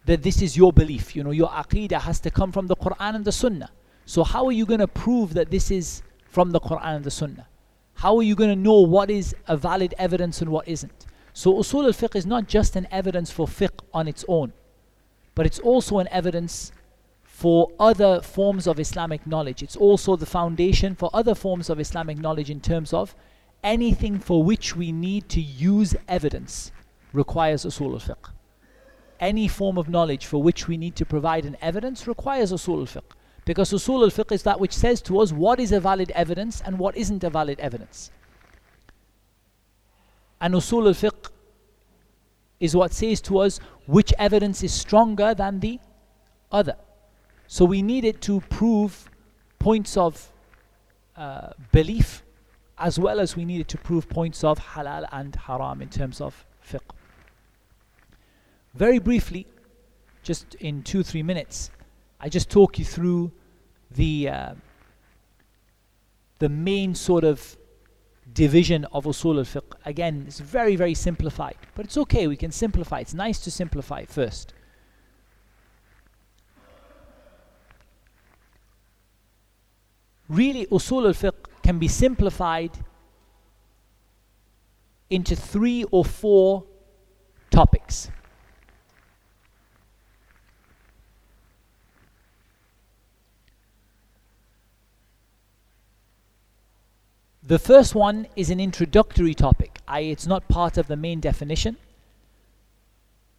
that 0.06 0.22
this 0.22 0.40
is 0.40 0.56
your 0.56 0.72
belief? 0.72 1.14
You 1.14 1.24
know, 1.24 1.30
your 1.30 1.48
aqidah 1.48 2.00
has 2.00 2.20
to 2.20 2.30
come 2.30 2.52
from 2.52 2.66
the 2.66 2.76
Quran 2.76 3.16
and 3.16 3.24
the 3.24 3.32
Sunnah. 3.32 3.70
So 4.06 4.24
how 4.24 4.46
are 4.46 4.52
you 4.52 4.64
going 4.64 4.80
to 4.80 4.88
prove 4.88 5.34
that 5.34 5.50
this 5.50 5.70
is 5.70 6.02
from 6.30 6.50
the 6.52 6.60
Quran 6.60 6.96
and 6.96 7.04
the 7.04 7.10
Sunnah? 7.10 7.46
How 7.94 8.16
are 8.16 8.22
you 8.22 8.34
going 8.34 8.50
to 8.50 8.56
know 8.56 8.80
what 8.80 9.10
is 9.10 9.34
a 9.46 9.56
valid 9.56 9.94
evidence 9.98 10.40
and 10.40 10.50
what 10.50 10.66
isn't? 10.66 11.06
So 11.32 11.52
usul 11.54 11.84
al-fiqh 11.84 12.16
is 12.16 12.24
not 12.24 12.48
just 12.48 12.76
an 12.76 12.88
evidence 12.90 13.30
for 13.30 13.46
fiqh 13.46 13.78
on 13.92 14.08
its 14.08 14.24
own, 14.26 14.52
but 15.34 15.44
it's 15.44 15.58
also 15.58 15.98
an 15.98 16.08
evidence 16.10 16.72
for 17.24 17.70
other 17.78 18.20
forms 18.20 18.66
of 18.66 18.78
Islamic 18.78 19.26
knowledge. 19.26 19.62
It's 19.62 19.76
also 19.76 20.16
the 20.16 20.26
foundation 20.26 20.94
for 20.94 21.10
other 21.12 21.34
forms 21.34 21.70
of 21.70 21.80
Islamic 21.80 22.18
knowledge 22.18 22.50
in 22.50 22.60
terms 22.60 22.92
of 22.92 23.14
anything 23.62 24.18
for 24.18 24.42
which 24.42 24.76
we 24.76 24.92
need 24.92 25.28
to 25.30 25.40
use 25.40 25.94
evidence 26.08 26.72
requires 27.12 27.64
usul 27.64 27.92
al-fiqh. 27.92 28.30
Any 29.18 29.48
form 29.48 29.76
of 29.76 29.88
knowledge 29.88 30.26
for 30.26 30.42
which 30.42 30.68
we 30.68 30.76
need 30.76 30.96
to 30.96 31.04
provide 31.04 31.44
an 31.44 31.56
evidence 31.60 32.06
requires 32.06 32.52
usul 32.52 32.80
al-fiqh. 32.80 33.12
Because 33.50 33.72
usul 33.72 34.04
al-fiqh 34.04 34.30
is 34.30 34.44
that 34.44 34.60
which 34.60 34.72
says 34.72 35.02
to 35.02 35.18
us 35.18 35.32
what 35.32 35.58
is 35.58 35.72
a 35.72 35.80
valid 35.80 36.12
evidence 36.12 36.62
and 36.64 36.78
what 36.78 36.96
isn't 36.96 37.24
a 37.24 37.30
valid 37.30 37.58
evidence. 37.58 38.12
And 40.40 40.54
usul 40.54 40.86
al-fiqh 40.86 41.30
is 42.60 42.76
what 42.76 42.92
says 42.92 43.20
to 43.22 43.40
us 43.40 43.58
which 43.88 44.12
evidence 44.20 44.62
is 44.62 44.72
stronger 44.72 45.34
than 45.34 45.58
the 45.58 45.80
other. 46.52 46.76
So 47.48 47.64
we 47.64 47.82
need 47.82 48.04
it 48.04 48.20
to 48.20 48.40
prove 48.42 49.10
points 49.58 49.96
of 49.96 50.30
uh, 51.16 51.48
belief 51.72 52.22
as 52.78 53.00
well 53.00 53.18
as 53.18 53.34
we 53.34 53.44
needed 53.44 53.66
to 53.70 53.78
prove 53.78 54.08
points 54.08 54.44
of 54.44 54.60
halal 54.60 55.08
and 55.10 55.34
haram 55.34 55.82
in 55.82 55.88
terms 55.88 56.20
of 56.20 56.46
fiqh. 56.64 56.94
Very 58.74 59.00
briefly, 59.00 59.48
just 60.22 60.54
in 60.60 60.84
two, 60.84 61.02
three 61.02 61.24
minutes, 61.24 61.72
I 62.20 62.28
just 62.28 62.48
talk 62.48 62.78
you 62.78 62.84
through 62.84 63.32
the 63.90 64.28
uh, 64.28 64.54
the 66.38 66.48
main 66.48 66.94
sort 66.94 67.24
of 67.24 67.56
division 68.32 68.84
of 68.92 69.04
usul 69.04 69.38
al-fiqh. 69.38 69.72
Again, 69.84 70.24
it's 70.26 70.40
very, 70.40 70.76
very 70.76 70.94
simplified, 70.94 71.56
but 71.74 71.84
it's 71.84 71.98
okay. 71.98 72.26
We 72.26 72.36
can 72.36 72.52
simplify. 72.52 73.00
It's 73.00 73.14
nice 73.14 73.40
to 73.40 73.50
simplify 73.50 74.04
first. 74.04 74.54
Really, 80.28 80.66
usul 80.66 81.06
al-fiqh 81.06 81.46
can 81.62 81.78
be 81.78 81.88
simplified 81.88 82.70
into 85.10 85.34
three 85.34 85.84
or 85.90 86.04
four 86.04 86.64
topics. 87.50 88.10
The 97.50 97.58
first 97.58 97.96
one 97.96 98.28
is 98.36 98.48
an 98.50 98.60
introductory 98.60 99.34
topic, 99.34 99.80
i.e., 99.88 100.12
it's 100.12 100.24
not 100.24 100.46
part 100.46 100.78
of 100.78 100.86
the 100.86 100.94
main 100.94 101.18
definition. 101.18 101.76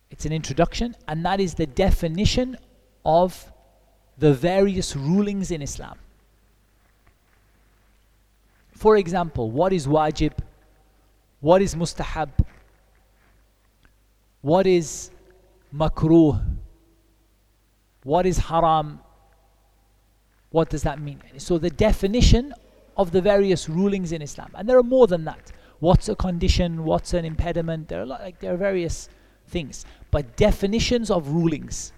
It's 0.09 0.25
an 0.25 0.33
introduction, 0.33 0.97
and 1.07 1.25
that 1.25 1.39
is 1.39 1.53
the 1.53 1.65
definition 1.65 2.57
of 3.05 3.49
the 4.17 4.33
various 4.33 4.97
rulings 4.97 5.49
in 5.49 5.61
Islam. 5.61 5.97
For 8.73 8.97
example, 8.97 9.49
what 9.49 9.71
is 9.71 9.87
wajib? 9.87 10.33
What 11.39 11.61
is 11.61 11.73
mustahab? 11.73 12.31
What 14.41 14.67
is 14.67 15.09
makruh? 15.73 16.43
What 18.03 18.25
is 18.25 18.39
haram? 18.39 18.99
What 20.49 20.69
does 20.69 20.83
that 20.83 20.99
mean? 20.99 21.21
So 21.37 21.57
the 21.57 21.69
definition 21.69 22.53
of 23.01 23.11
the 23.11 23.21
various 23.21 23.67
rulings 23.67 24.11
in 24.11 24.21
Islam. 24.21 24.51
And 24.55 24.67
there 24.67 24.77
are 24.77 24.83
more 24.83 25.07
than 25.07 25.25
that. 25.25 25.51
What's 25.79 26.09
a 26.09 26.15
condition? 26.15 26.85
What's 26.85 27.13
an 27.13 27.25
impediment? 27.25 27.87
There 27.87 28.01
are 28.01 28.05
lot, 28.05 28.21
like 28.21 28.39
there 28.39 28.53
are 28.53 28.57
various 28.57 29.09
things. 29.47 29.85
But 30.11 30.37
definitions 30.37 31.09
of 31.09 31.29
rulings. 31.29 31.93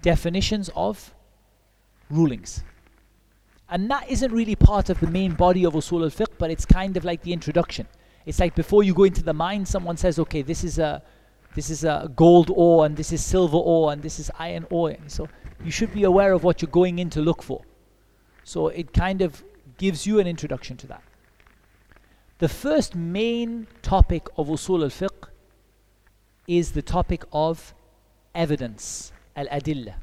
Definitions 0.00 0.70
of 0.74 1.14
rulings. 2.10 2.64
And 3.68 3.90
that 3.90 4.10
isn't 4.10 4.32
really 4.32 4.56
part 4.56 4.90
of 4.90 5.00
the 5.00 5.06
main 5.06 5.32
body 5.32 5.64
of 5.64 5.74
usul 5.74 6.02
al-fiqh, 6.02 6.38
but 6.38 6.50
it's 6.50 6.66
kind 6.66 6.96
of 6.96 7.04
like 7.04 7.22
the 7.22 7.32
introduction. 7.32 7.86
It's 8.26 8.38
like 8.38 8.54
before 8.54 8.82
you 8.82 8.94
go 8.94 9.04
into 9.04 9.22
the 9.22 9.32
mine, 9.32 9.64
someone 9.64 9.96
says, 9.96 10.18
okay, 10.18 10.42
this 10.42 10.62
is 10.64 10.78
a 10.78 11.02
this 11.54 11.68
is 11.68 11.84
a 11.84 12.10
gold 12.16 12.50
ore 12.54 12.86
and 12.86 12.96
this 12.96 13.12
is 13.12 13.22
silver 13.22 13.58
ore 13.58 13.92
and 13.92 14.02
this 14.02 14.18
is 14.18 14.30
iron 14.38 14.66
ore. 14.70 14.96
So 15.06 15.28
you 15.62 15.70
should 15.70 15.92
be 15.92 16.04
aware 16.04 16.32
of 16.32 16.44
what 16.44 16.62
you're 16.62 16.70
going 16.70 16.98
in 16.98 17.10
to 17.10 17.20
look 17.20 17.42
for. 17.42 17.62
So 18.44 18.68
it 18.68 18.92
kind 18.92 19.22
of 19.22 19.44
gives 19.78 20.06
you 20.06 20.18
an 20.18 20.26
introduction 20.26 20.76
to 20.78 20.86
that. 20.88 21.02
The 22.38 22.48
first 22.48 22.96
main 22.96 23.66
topic 23.82 24.26
of 24.36 24.48
usul 24.48 24.82
al-fiqh 24.82 25.28
is 26.48 26.72
the 26.72 26.82
topic 26.82 27.24
of 27.32 27.72
evidence, 28.34 29.12
al-adillah. 29.36 29.94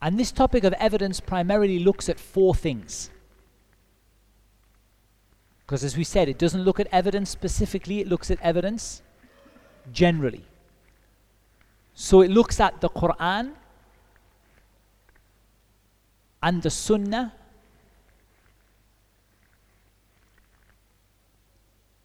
And 0.00 0.18
this 0.18 0.30
topic 0.30 0.62
of 0.62 0.72
evidence 0.74 1.18
primarily 1.18 1.80
looks 1.80 2.08
at 2.08 2.20
four 2.20 2.54
things. 2.54 3.10
Because 5.66 5.82
as 5.82 5.96
we 5.96 6.04
said, 6.04 6.28
it 6.28 6.38
doesn't 6.38 6.62
look 6.62 6.78
at 6.78 6.86
evidence 6.92 7.28
specifically, 7.28 8.00
it 8.00 8.08
looks 8.08 8.30
at 8.30 8.40
evidence 8.40 9.02
generally. 9.92 10.47
So 12.00 12.20
it 12.20 12.30
looks 12.30 12.60
at 12.60 12.80
the 12.80 12.88
Quran 12.88 13.54
and 16.40 16.62
the 16.62 16.70
Sunnah 16.70 17.32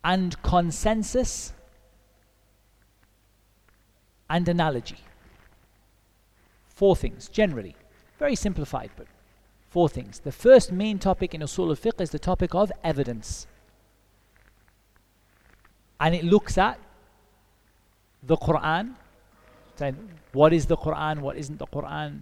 and 0.04 0.42
consensus 0.42 1.54
and 4.28 4.50
analogy. 4.50 4.98
Four 6.70 6.96
things, 6.96 7.30
generally. 7.30 7.76
Very 8.18 8.36
simplified, 8.36 8.90
but 8.98 9.06
four 9.70 9.90
things. 9.90 10.22
The 10.22 10.32
first 10.32 10.72
main 10.72 10.98
topic 10.98 11.36
in 11.36 11.42
Usul 11.42 11.70
al 11.70 11.76
Fiqh 11.76 12.02
is 12.02 12.10
the 12.10 12.18
topic 12.18 12.56
of 12.56 12.72
evidence. 12.84 13.46
And 16.00 16.16
it 16.16 16.24
looks 16.24 16.58
at 16.58 16.80
the 18.24 18.38
Quran 18.38 18.96
saying 19.76 19.98
what 20.34 20.54
is 20.54 20.66
the 20.66 20.78
Quran, 20.78 21.20
what 21.20 21.38
isn't 21.38 21.60
the 21.60 21.68
Quran, 21.68 22.22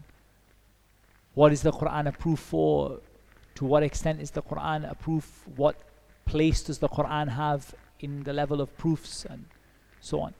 what 1.34 1.52
is 1.52 1.62
the 1.62 1.72
Quran 1.72 2.08
a 2.08 2.12
proof 2.12 2.39
for, 2.39 2.99
to 3.56 3.66
what 3.66 3.84
extent 3.84 4.22
is 4.22 4.32
the 4.32 4.41
Quran 4.41 4.89
a 4.89 4.95
proof, 4.95 5.45
what 5.56 5.76
place 6.26 6.62
does 6.64 6.80
the 6.80 6.89
Quran 6.89 7.30
have 7.30 7.74
in 7.99 8.24
the 8.24 8.34
level 8.34 8.62
of 8.62 8.76
proofs? 8.78 9.26
And 9.26 9.45
so 9.99 10.20
on. 10.22 10.34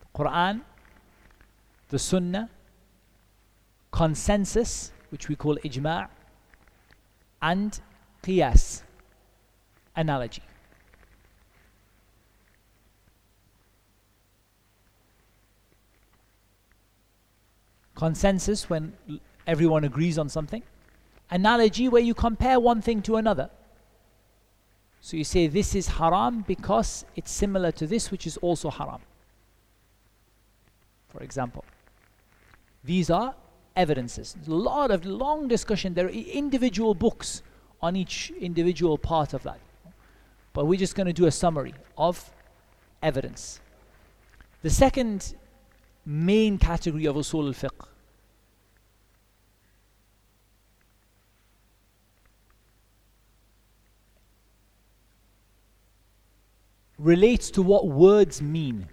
The 0.00 0.18
Quran, 0.18 0.62
the 1.88 1.98
Sunnah, 1.98 2.50
consensus, 3.92 4.92
which 5.10 5.28
we 5.28 5.36
call 5.36 5.56
ijma', 5.56 6.08
and 7.42 7.80
qiyas, 8.22 8.82
analogy. 9.94 10.42
Consensus 17.96 18.70
when 18.70 18.92
everyone 19.46 19.82
agrees 19.82 20.18
on 20.18 20.28
something. 20.28 20.62
Analogy 21.30 21.88
where 21.88 22.02
you 22.02 22.14
compare 22.14 22.60
one 22.60 22.80
thing 22.80 23.02
to 23.02 23.16
another. 23.16 23.50
So 25.00 25.16
you 25.16 25.24
say 25.24 25.46
this 25.46 25.74
is 25.74 25.88
haram 25.88 26.44
because 26.46 27.04
it's 27.16 27.30
similar 27.30 27.72
to 27.72 27.86
this 27.86 28.10
which 28.10 28.26
is 28.26 28.36
also 28.36 28.70
haram. 28.70 29.00
For 31.08 31.22
example. 31.22 31.64
These 32.84 33.10
are 33.10 33.34
evidences. 33.74 34.34
There's 34.34 34.48
a 34.48 34.54
lot 34.54 34.90
of 34.90 35.04
long 35.04 35.48
discussion. 35.48 35.94
There 35.94 36.06
are 36.06 36.10
individual 36.10 36.94
books 36.94 37.42
on 37.80 37.96
each 37.96 38.30
individual 38.38 38.98
part 38.98 39.34
of 39.34 39.42
that. 39.42 39.58
But 40.52 40.66
we're 40.66 40.78
just 40.78 40.94
going 40.94 41.06
to 41.06 41.12
do 41.12 41.26
a 41.26 41.32
summary 41.32 41.74
of 41.98 42.30
evidence. 43.02 43.60
The 44.62 44.70
second 44.70 45.34
main 46.06 46.56
category 46.56 47.04
of 47.06 47.16
usul 47.16 47.48
al-fiqh. 47.48 47.88
relates 56.98 57.50
to 57.50 57.60
what 57.62 57.86
words 57.86 58.40
mean. 58.40 58.88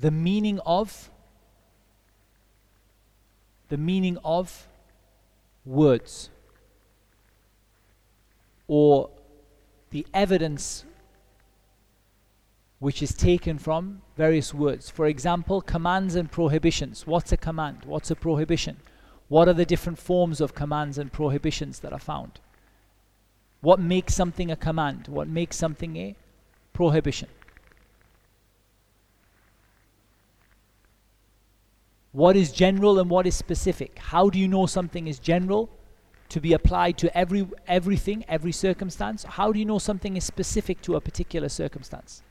The 0.00 0.10
meaning 0.10 0.58
of 0.66 1.10
the 3.68 3.76
meaning 3.76 4.18
of 4.24 4.66
words 5.64 6.28
or 8.66 9.10
the 9.90 10.04
evidence 10.12 10.84
which 12.80 13.02
is 13.02 13.12
taken 13.14 13.58
from 13.58 14.00
various 14.16 14.52
words. 14.54 14.90
For 14.90 15.06
example, 15.06 15.60
commands 15.60 16.16
and 16.16 16.32
prohibitions. 16.32 17.06
What's 17.06 17.30
a 17.30 17.36
command? 17.36 17.84
What's 17.84 18.10
a 18.10 18.16
prohibition? 18.16 18.78
What 19.28 19.48
are 19.48 19.52
the 19.52 19.66
different 19.66 19.98
forms 19.98 20.40
of 20.40 20.54
commands 20.54 20.96
and 20.96 21.12
prohibitions 21.12 21.80
that 21.80 21.92
are 21.92 21.98
found? 21.98 22.40
What 23.60 23.78
makes 23.78 24.14
something 24.14 24.50
a 24.50 24.56
command? 24.56 25.08
What 25.08 25.28
makes 25.28 25.56
something 25.56 25.96
a 25.96 26.16
prohibition? 26.72 27.28
What 32.12 32.34
is 32.34 32.50
general 32.50 32.98
and 32.98 33.10
what 33.10 33.26
is 33.26 33.36
specific? 33.36 33.98
How 33.98 34.30
do 34.30 34.38
you 34.38 34.48
know 34.48 34.64
something 34.64 35.06
is 35.06 35.18
general 35.18 35.68
to 36.30 36.40
be 36.40 36.54
applied 36.54 36.96
to 36.98 37.16
every 37.16 37.46
everything, 37.68 38.24
every 38.26 38.52
circumstance? 38.52 39.24
How 39.24 39.52
do 39.52 39.58
you 39.58 39.66
know 39.66 39.78
something 39.78 40.16
is 40.16 40.24
specific 40.24 40.80
to 40.82 40.96
a 40.96 41.00
particular 41.00 41.50
circumstance? 41.50 42.22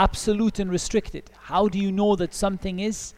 Absolute 0.00 0.58
and 0.58 0.70
restricted. 0.70 1.24
How 1.42 1.68
do 1.68 1.78
you 1.78 1.92
know 1.92 2.16
that 2.16 2.32
something 2.32 2.80
is 2.80 3.12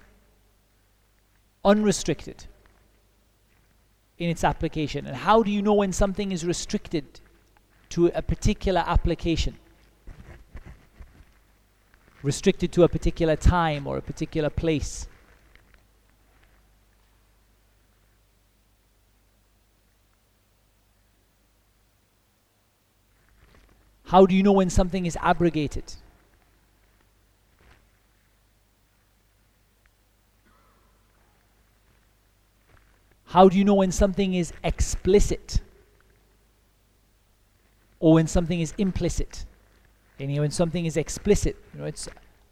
unrestricted 1.64 2.46
in 4.18 4.28
its 4.28 4.42
application? 4.42 5.06
And 5.06 5.16
how 5.16 5.44
do 5.44 5.52
you 5.52 5.62
know 5.62 5.74
when 5.74 5.92
something 5.92 6.32
is 6.32 6.44
restricted 6.44 7.04
to 7.90 8.06
a 8.08 8.20
particular 8.20 8.82
application? 8.84 9.54
Restricted 12.24 12.72
to 12.72 12.82
a 12.82 12.88
particular 12.88 13.36
time 13.36 13.86
or 13.86 13.96
a 13.98 14.02
particular 14.02 14.50
place? 14.50 15.06
How 24.06 24.26
do 24.26 24.34
you 24.34 24.42
know 24.42 24.52
when 24.52 24.68
something 24.68 25.06
is 25.06 25.16
abrogated? 25.22 25.94
How 33.32 33.48
do 33.48 33.56
you 33.56 33.64
know 33.64 33.76
when 33.76 33.92
something 33.92 34.34
is 34.34 34.52
explicit 34.62 35.62
or 37.98 38.12
when 38.12 38.26
something 38.26 38.60
is 38.60 38.74
implicit? 38.76 39.46
And 40.20 40.36
when 40.36 40.50
something 40.50 40.84
is 40.84 40.98
explicit, 40.98 41.56
you 41.72 41.80
know, 41.80 41.86
it's 41.86 42.10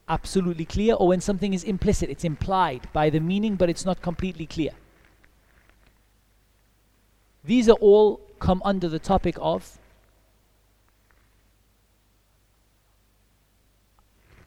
absolutely 0.09 0.65
clear, 0.65 0.95
or 0.95 1.09
when 1.09 1.21
something 1.21 1.53
is 1.53 1.65
implicit, 1.65 2.09
it's 2.09 2.25
implied 2.25 2.89
by 2.95 3.11
the 3.11 3.21
meaning, 3.21 3.57
but 3.57 3.69
it's 3.69 3.85
not 3.85 4.01
completely 4.01 4.47
clear. 4.47 4.71
These 7.45 7.69
are 7.69 7.77
all 7.83 8.23
come 8.39 8.63
under 8.65 8.89
the 8.89 8.99
topic 8.99 9.37
of 9.39 9.79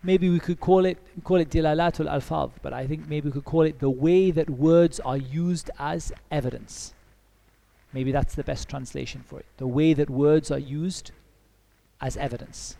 maybe 0.04 0.30
we 0.30 0.39
could 0.39 0.60
call 0.60 0.86
it 0.86 0.97
call 1.24 1.38
it 1.38 1.49
dilalatul 1.49 2.10
alfaz, 2.10 2.51
but 2.62 2.74
I 2.74 2.86
think 2.86 3.08
maybe 3.08 3.30
we 3.30 3.32
could 3.32 3.45
call 3.45 3.62
it 3.62 3.80
the 3.80 3.89
way 3.89 4.32
that 4.32 4.49
words 4.49 4.99
are 4.99 5.18
used 5.18 5.72
as 5.80 6.12
evidence. 6.30 6.93
Maybe 7.93 8.12
that's 8.12 8.36
the 8.36 8.43
best 8.43 8.70
translation 8.70 9.24
for 9.26 9.39
it. 9.39 9.45
The 9.58 9.68
way 9.68 9.93
that 9.93 10.10
words 10.10 10.51
are 10.51 10.60
used 10.60 11.12
as 12.01 12.18
evidence. 12.18 12.76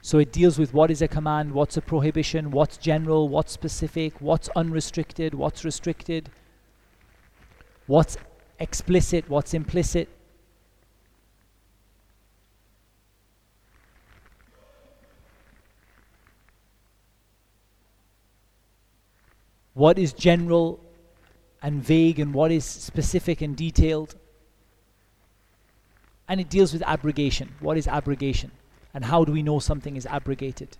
So 0.00 0.18
it 0.18 0.32
deals 0.32 0.58
with 0.58 0.74
what 0.74 0.90
is 0.90 1.02
a 1.02 1.08
command, 1.08 1.52
what's 1.52 1.76
a 1.76 1.80
prohibition, 1.80 2.50
what's 2.50 2.76
general, 2.76 3.28
what's 3.28 3.52
specific, 3.52 4.20
what's 4.20 4.48
unrestricted, 4.54 5.34
what's 5.34 5.64
restricted, 5.64 6.30
what's 7.86 8.16
explicit, 8.58 9.28
what's 9.28 9.54
implicit. 9.54 10.08
What 19.74 19.98
is 19.98 20.12
general 20.12 20.80
and 21.60 21.82
vague 21.82 22.20
and 22.20 22.32
what 22.32 22.52
is 22.52 22.64
specific 22.64 23.42
and 23.42 23.56
detailed. 23.56 24.14
And 26.28 26.40
it 26.40 26.48
deals 26.48 26.72
with 26.72 26.82
abrogation. 26.86 27.52
What 27.60 27.76
is 27.76 27.88
abrogation? 27.88 28.52
And 28.94 29.04
how 29.04 29.24
do 29.24 29.32
we 29.32 29.42
know 29.42 29.58
something 29.58 29.96
is 29.96 30.06
abrogated? 30.06 30.76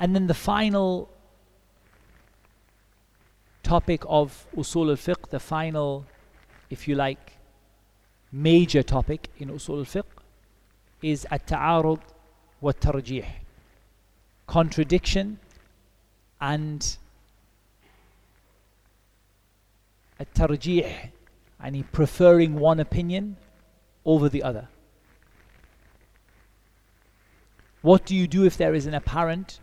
And 0.00 0.14
then 0.14 0.28
the 0.28 0.34
final 0.34 1.10
topic 3.64 4.04
of 4.06 4.46
usul 4.56 4.90
al-fiqh, 4.90 5.28
the 5.30 5.40
final, 5.40 6.06
if 6.70 6.86
you 6.86 6.94
like, 6.94 7.32
major 8.30 8.82
topic 8.82 9.28
in 9.38 9.48
usul 9.48 9.78
al-fiqh 9.78 10.17
is 11.02 11.26
at-ta'arud 11.30 12.00
wa 12.60 12.72
tarjih 12.72 13.26
contradiction 14.46 15.38
and 16.40 16.96
at-tarjih 20.18 21.10
and 21.60 21.92
preferring 21.92 22.54
one 22.54 22.80
opinion 22.80 23.36
over 24.04 24.28
the 24.28 24.42
other. 24.42 24.68
What 27.82 28.04
do 28.04 28.16
you 28.16 28.26
do 28.26 28.44
if 28.44 28.56
there 28.56 28.74
is 28.74 28.86
an 28.86 28.94
apparent 28.94 29.60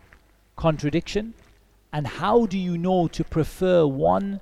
contradiction? 0.56 1.34
And 1.92 2.06
how 2.06 2.46
do 2.46 2.58
you 2.58 2.78
know 2.78 3.08
to 3.08 3.24
prefer 3.24 3.86
one 3.86 4.40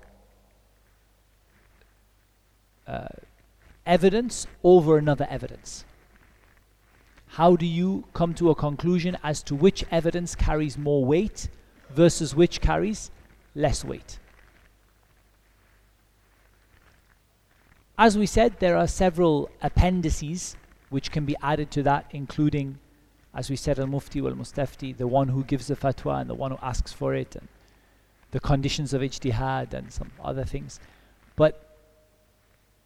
uh, 2.87 3.09
evidence 3.87 4.47
over 4.63 4.99
another 4.99 5.27
evidence 5.31 5.85
how 7.35 7.57
do 7.57 7.67
you 7.67 8.05
come 8.15 8.33
to 8.33 8.51
a 8.51 8.55
conclusion 8.55 9.19
as 9.25 9.43
to 9.43 9.57
which 9.57 9.85
evidence 9.91 10.37
carries 10.37 10.79
more 10.79 11.05
weight 11.05 11.49
versus 11.91 12.33
which 12.33 12.61
carries 12.61 13.11
less 13.57 13.85
weight? 13.85 14.21
As 17.99 18.17
we 18.17 18.27
said, 18.27 18.61
there 18.61 18.77
are 18.77 18.87
several 18.87 19.51
appendices 19.63 20.55
which 20.91 21.11
can 21.11 21.25
be 21.25 21.35
added 21.43 21.73
to 21.73 21.83
that, 21.83 22.07
including, 22.13 22.79
as 23.35 23.51
we 23.51 23.57
said, 23.57 23.81
al 23.81 23.89
mufti 23.89 24.21
wal 24.21 24.35
mustafti, 24.35 24.97
the 24.97 25.09
one 25.09 25.27
who 25.27 25.43
gives 25.43 25.67
the 25.67 25.75
fatwa 25.75 26.21
and 26.21 26.31
the 26.31 26.35
one 26.35 26.53
who 26.53 26.59
asks 26.63 26.93
for 26.93 27.17
it, 27.17 27.35
and 27.35 27.49
the 28.31 28.39
conditions 28.39 28.95
of 28.95 29.03
ijtihad 29.03 29.75
and 29.75 29.93
some 29.93 30.13
other 30.23 30.45
things. 30.45 30.79
But 31.35 31.79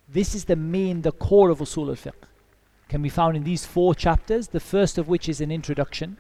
this 0.08 0.34
is 0.34 0.46
the 0.46 0.56
main, 0.56 1.02
the 1.02 1.12
core 1.12 1.50
of 1.50 1.58
usul 1.58 1.88
al 1.88 1.96
fiqh 1.96 2.28
can 2.88 3.02
be 3.02 3.08
found 3.08 3.36
in 3.36 3.44
these 3.44 3.66
four 3.66 3.94
chapters, 3.94 4.48
the 4.48 4.60
first 4.60 4.98
of 4.98 5.08
which 5.08 5.28
is 5.28 5.40
an 5.40 5.50
introduction, 5.50 6.16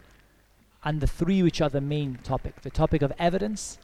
and 0.84 1.00
the 1.00 1.06
three 1.06 1.42
which 1.42 1.60
are 1.60 1.70
the 1.70 1.80
main 1.80 2.18
topic 2.22 2.62
the 2.62 2.70
topic 2.70 3.02
of 3.02 3.12
evidence, 3.18 3.78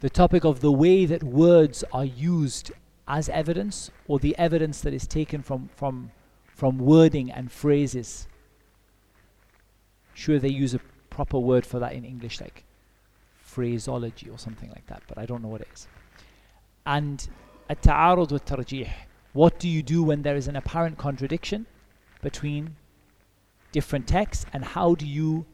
the 0.00 0.10
topic 0.10 0.44
of 0.44 0.60
the 0.60 0.72
way 0.72 1.06
that 1.06 1.22
words 1.22 1.84
are 1.92 2.04
used 2.04 2.72
as 3.06 3.28
evidence, 3.28 3.90
or 4.08 4.18
the 4.18 4.36
evidence 4.38 4.80
that 4.80 4.94
is 4.94 5.06
taken 5.06 5.42
from, 5.42 5.68
from, 5.76 6.10
from 6.46 6.78
wording 6.78 7.30
and 7.30 7.52
phrases. 7.52 8.26
Sure, 10.14 10.38
they 10.38 10.48
use 10.48 10.74
a 10.74 10.80
proper 11.10 11.38
word 11.38 11.66
for 11.66 11.78
that 11.78 11.92
in 11.92 12.04
English, 12.04 12.40
like 12.40 12.64
phraseology 13.42 14.30
or 14.30 14.38
something 14.38 14.70
like 14.70 14.86
that, 14.86 15.02
but 15.06 15.18
I 15.18 15.26
don't 15.26 15.42
know 15.42 15.48
what 15.48 15.60
it 15.60 15.68
is. 15.72 15.86
And 16.86 17.28
at 17.68 17.82
ta'arud 17.82 18.32
wa 18.32 18.38
tarjih 18.38 18.90
what 19.34 19.58
do 19.58 19.68
you 19.68 19.82
do 19.82 20.02
when 20.02 20.22
there 20.22 20.36
is 20.36 20.46
an 20.46 20.54
apparent 20.54 20.96
contradiction 20.96 21.66
between 22.22 22.76
different 23.72 24.06
texts 24.06 24.46
and 24.52 24.64
how 24.64 24.94
do 24.94 25.04
you 25.04 25.44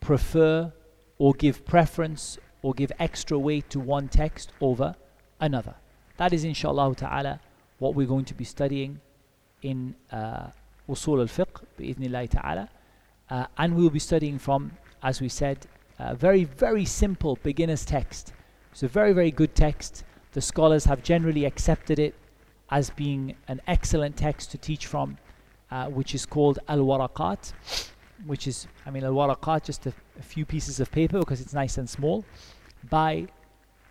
prefer 0.00 0.72
or 1.18 1.34
give 1.34 1.66
preference 1.66 2.38
or 2.62 2.72
give 2.72 2.90
extra 2.98 3.38
weight 3.38 3.68
to 3.68 3.78
one 3.78 4.08
text 4.08 4.52
over 4.62 4.96
another? 5.38 5.74
That 6.16 6.32
is 6.32 6.44
inshallah 6.44 6.96
ta'ala 6.96 7.40
what 7.78 7.94
we're 7.94 8.06
going 8.06 8.24
to 8.24 8.34
be 8.34 8.44
studying 8.44 9.00
in 9.60 9.94
uh, 10.10 10.46
Usul 10.88 11.20
al-Fiqh 11.20 11.62
bi'idhnillahi 11.78 12.30
ta'ala. 12.30 12.70
Uh, 13.28 13.46
and 13.58 13.76
we'll 13.76 13.90
be 13.90 13.98
studying 13.98 14.38
from 14.38 14.72
as 15.02 15.20
we 15.20 15.28
said 15.28 15.66
a 15.98 16.14
very 16.14 16.44
very 16.44 16.86
simple 16.86 17.38
beginner's 17.42 17.84
text. 17.84 18.32
It's 18.72 18.82
a 18.82 18.88
very 18.88 19.12
very 19.12 19.30
good 19.30 19.54
text. 19.54 20.04
The 20.32 20.40
scholars 20.40 20.86
have 20.86 21.02
generally 21.02 21.44
accepted 21.44 21.98
it 21.98 22.14
as 22.70 22.90
being 22.90 23.34
an 23.48 23.60
excellent 23.66 24.16
text 24.16 24.50
to 24.52 24.58
teach 24.58 24.86
from, 24.86 25.18
uh, 25.70 25.86
which 25.86 26.14
is 26.14 26.24
called 26.26 26.58
Al 26.68 26.78
Waraqat, 26.78 27.52
which 28.26 28.46
is, 28.46 28.66
I 28.86 28.90
mean, 28.90 29.04
Al 29.04 29.12
Waraqat, 29.12 29.64
just 29.64 29.86
a, 29.86 29.92
a, 30.18 30.22
few 30.22 30.44
pieces 30.44 30.78
of 30.80 30.90
paper 30.90 31.18
because 31.18 31.40
it's 31.40 31.54
nice 31.54 31.78
and 31.78 31.88
small, 31.88 32.24
by 32.88 33.26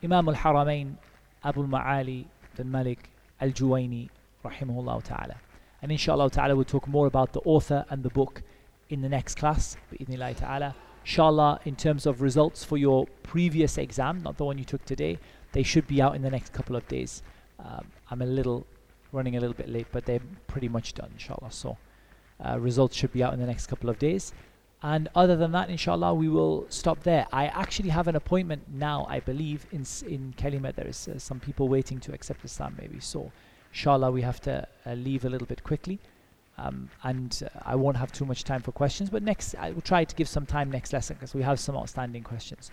Imam 0.03 0.29
al 0.29 0.35
Haramain 0.35 0.95
Abu 1.43 1.67
Ma'ali 1.67 2.25
bin 2.55 2.71
Malik 2.71 3.09
al 3.41 3.49
Juwayni, 3.49 4.09
rahimahullah 4.45 5.03
ta'ala. 5.03 5.35
And 5.81 5.91
inshallah 5.91 6.29
ta'ala, 6.29 6.55
we'll 6.55 6.65
talk 6.65 6.87
more 6.87 7.07
about 7.07 7.33
the 7.33 7.41
author 7.45 7.85
and 7.89 8.03
the 8.03 8.09
book 8.09 8.43
in 8.89 9.01
the 9.01 9.09
next 9.09 9.35
class, 9.35 9.77
bi'idhnillah 9.91 10.37
ta'ala. 10.37 10.75
Inshallah, 11.03 11.59
in 11.65 11.75
terms 11.75 12.05
of 12.05 12.21
results 12.21 12.63
for 12.63 12.77
your 12.77 13.07
previous 13.23 13.77
exam, 13.77 14.21
not 14.21 14.37
the 14.37 14.45
one 14.45 14.57
you 14.57 14.65
took 14.65 14.83
today, 14.85 15.17
they 15.53 15.63
should 15.63 15.87
be 15.87 16.01
out 16.01 16.15
in 16.15 16.21
the 16.21 16.29
next 16.29 16.53
couple 16.53 16.75
of 16.75 16.87
days. 16.87 17.23
Um, 17.63 17.85
I'm 18.09 18.21
a 18.21 18.25
little 18.25 18.65
running 19.11 19.37
a 19.37 19.39
little 19.39 19.55
bit 19.55 19.69
late, 19.69 19.87
but 19.91 20.05
they're 20.05 20.21
pretty 20.47 20.69
much 20.69 20.93
done, 20.93 21.09
inshallah. 21.13 21.51
So 21.51 21.77
uh, 22.45 22.59
results 22.59 22.95
should 22.95 23.11
be 23.11 23.23
out 23.23 23.33
in 23.33 23.39
the 23.39 23.45
next 23.45 23.67
couple 23.67 23.89
of 23.89 23.99
days. 23.99 24.33
And 24.81 25.09
other 25.13 25.35
than 25.35 25.51
that, 25.51 25.69
inshallah, 25.69 26.13
we 26.13 26.29
will 26.29 26.65
stop 26.69 27.03
there. 27.03 27.27
I 27.33 27.47
actually 27.47 27.89
have 27.89 28.07
an 28.07 28.15
appointment 28.15 28.63
now, 28.73 29.05
I 29.09 29.19
believe, 29.19 29.65
in 29.71 29.85
in 30.07 30.33
Kalemah. 30.37 30.73
There 30.73 30.87
is 30.87 31.07
uh, 31.07 31.19
some 31.19 31.39
people 31.41 31.67
waiting 31.67 31.99
to 32.01 32.13
accept 32.13 32.45
Islam, 32.45 32.75
maybe. 32.79 33.01
So, 33.01 33.31
inshallah, 33.73 34.11
we 34.11 34.21
have 34.21 34.39
to 34.41 34.65
uh, 34.85 34.93
leave 34.93 35.25
a 35.25 35.29
little 35.29 35.47
bit 35.47 35.63
quickly. 35.65 35.99
Um, 36.57 36.89
and 37.03 37.43
uh, 37.43 37.59
I 37.65 37.75
won't 37.75 37.97
have 37.97 38.11
too 38.13 38.25
much 38.25 38.45
time 38.45 38.61
for 38.61 38.71
questions, 38.71 39.09
but 39.09 39.21
next, 39.21 39.53
I 39.55 39.71
will 39.71 39.81
try 39.81 40.05
to 40.05 40.15
give 40.15 40.29
some 40.29 40.45
time 40.45 40.71
next 40.71 40.93
lesson 40.93 41.17
because 41.17 41.33
we 41.33 41.41
have 41.41 41.59
some 41.59 41.75
outstanding 41.75 42.23
questions. 42.23 42.71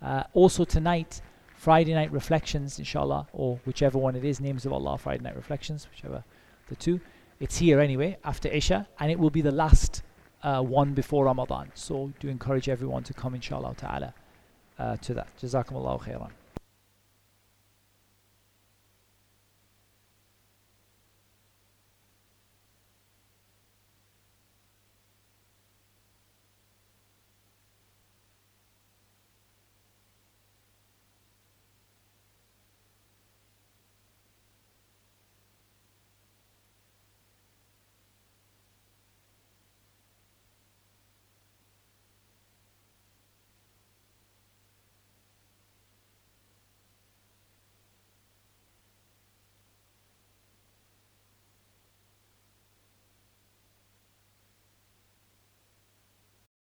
Uh, 0.00 0.24
also, 0.32 0.64
tonight, 0.64 1.20
Friday 1.62 1.94
night 1.94 2.10
reflections, 2.10 2.80
inshallah, 2.80 3.28
or 3.32 3.60
whichever 3.66 3.96
one 3.96 4.16
it 4.16 4.24
is, 4.24 4.40
names 4.40 4.66
of 4.66 4.72
Allah, 4.72 4.98
Friday 4.98 5.22
night 5.22 5.36
reflections, 5.36 5.86
whichever 5.88 6.24
the 6.68 6.74
two. 6.74 6.98
It's 7.38 7.56
here 7.56 7.78
anyway 7.78 8.18
after 8.24 8.48
Isha, 8.48 8.88
and 8.98 9.12
it 9.12 9.16
will 9.16 9.30
be 9.30 9.42
the 9.42 9.52
last 9.52 10.02
uh, 10.42 10.60
one 10.60 10.92
before 10.92 11.26
Ramadan. 11.26 11.70
So 11.74 12.12
do 12.18 12.26
encourage 12.26 12.68
everyone 12.68 13.04
to 13.04 13.14
come, 13.14 13.36
inshallah 13.36 13.76
ta'ala, 13.76 14.12
uh, 14.76 14.96
to 14.96 15.14
that. 15.14 15.28
Jazakumullahu 15.40 16.02
khairan. 16.02 16.30